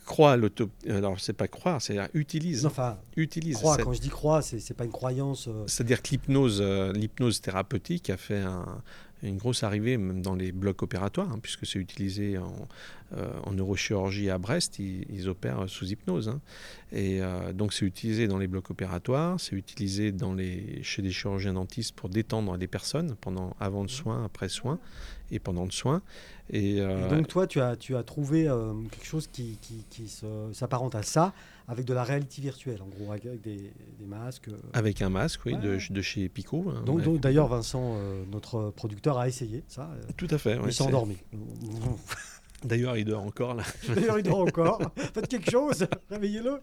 [0.09, 0.70] croit l'auto.
[0.89, 2.66] Alors, c'est pas croire, c'est utilise.
[2.66, 3.57] Enfin, utilise.
[3.57, 5.49] Croit, quand je dis croire, c'est pas une croyance.
[5.49, 5.64] Euh.
[5.66, 8.43] C'est-à-dire que l'hypnose, euh, l'hypnose thérapeutique a fait
[9.23, 12.69] une grosse arrivée même dans les blocs opératoires, hein, puisque c'est utilisé en,
[13.16, 16.29] euh, en, neurochirurgie à Brest, ils, opèrent sous hypnose.
[16.29, 16.41] Hein.
[16.93, 17.21] Et
[17.53, 20.14] donc c'est utilisé dans les blocs opératoires, c'est utilisé
[20.83, 24.79] chez des chirurgiens dentistes pour détendre les personnes pendant avant le soin, après soin
[25.31, 26.03] et pendant le soin.
[26.51, 29.59] Et, euh, donc toi, tu as, trouvé euh, quelque chose qui
[30.53, 31.33] s'apparente à ça,
[31.69, 34.49] avec de la réalité virtuelle, en gros, avec des, des masques.
[34.49, 34.57] Euh.
[34.73, 36.64] Avec un masque, oui, de, de, chez Pico.
[36.71, 37.97] Hein, donc, d'ailleurs, Vincent,
[38.31, 39.91] notre producteur, a essayé ça.
[40.16, 40.59] Tout à fait.
[40.64, 41.16] il s'est endormi.
[42.64, 43.62] D'ailleurs, il dort encore là.
[43.94, 44.80] D'ailleurs, il dort encore.
[44.96, 46.61] Faites quelque chose, réveillez-le.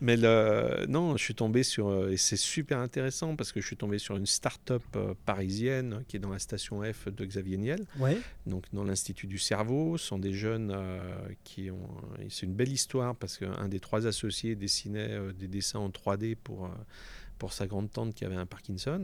[0.00, 0.84] Mais le...
[0.88, 3.98] non, je suis tombé sur euh, et c'est super intéressant parce que je suis tombé
[3.98, 7.86] sur une start-up euh, parisienne qui est dans la station F de Xavier Niel.
[7.98, 8.18] Ouais.
[8.46, 11.00] Donc dans l'institut du cerveau, ce sont des jeunes euh,
[11.44, 11.88] qui ont.
[12.28, 16.70] C'est une belle histoire parce qu'un des trois associés dessinait des dessins en 3D pour
[17.38, 19.00] pour sa grande tante qui avait un Parkinson,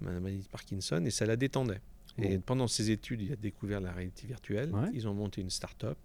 [0.00, 1.80] maladie de Parkinson, et ça la détendait.
[2.18, 4.72] Et pendant ses études, il a découvert la réalité virtuelle.
[4.92, 5.98] Ils ont monté une start-up.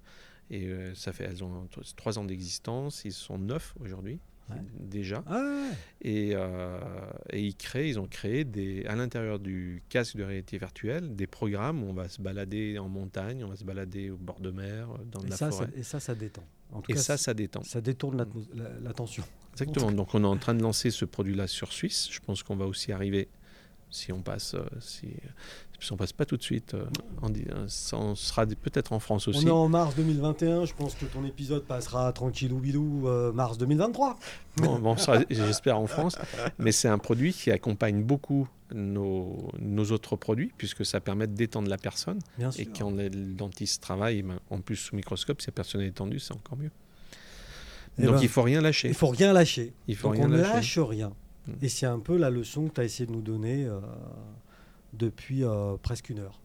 [0.49, 3.03] Et euh, ça fait, elles ont trois ans d'existence.
[3.05, 4.19] Ils sont neuf aujourd'hui.
[4.79, 5.23] déjà.
[5.27, 6.79] Ah et, euh,
[7.31, 11.27] et, ils créent ils ont créé des à l'intérieur du casque de réalité virtuelle des
[11.27, 14.51] programmes où on va se balader en montagne on va se balader au bord de
[14.51, 15.67] mer dans et la ça, forêt.
[15.75, 16.45] et ça ça détend.
[16.71, 17.61] En tout et ça ça détend.
[17.63, 18.25] ça détourne
[18.81, 19.25] l'attention.
[19.51, 19.91] Exactement.
[19.91, 22.07] Donc on est en train de lancer ce produit là sur Suisse.
[22.09, 23.27] Je pense qu'on va aussi arriver
[23.89, 25.07] si on passe euh, si
[25.91, 26.73] on passe pas tout de suite.
[26.73, 26.85] Euh,
[27.93, 29.45] on, sera peut-être en France aussi.
[29.45, 30.65] On est en mars 2021.
[30.65, 34.17] Je pense que ton épisode passera tranquillou bilou euh, mars 2023.
[34.57, 34.95] Bon,
[35.29, 36.17] j'espère en France.
[36.57, 41.35] Mais c'est un produit qui accompagne beaucoup nos, nos, autres produits puisque ça permet de
[41.35, 42.19] détendre la personne.
[42.57, 46.19] et quand le dentiste travaille, ben, en plus sous microscope, si la personne est détendue,
[46.19, 46.71] c'est encore mieux.
[47.99, 48.89] Eh Donc ben, il faut rien lâcher.
[48.89, 49.73] Il faut rien lâcher.
[49.87, 51.13] Il faut Donc rien on ne lâche rien.
[51.47, 51.51] Mm.
[51.61, 53.65] Et c'est un peu la leçon que tu as essayé de nous donner.
[53.65, 53.79] Euh,
[54.93, 56.39] depuis euh, presque une heure.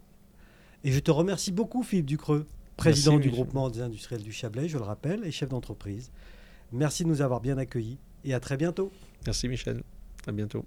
[0.85, 4.79] Et je te remercie beaucoup, Philippe Ducreux, président du groupement des industriels du Chablais, je
[4.79, 6.11] le rappelle, et chef d'entreprise.
[6.73, 8.91] Merci de nous avoir bien accueillis et à très bientôt.
[9.27, 9.83] Merci Michel,
[10.27, 10.65] à bientôt.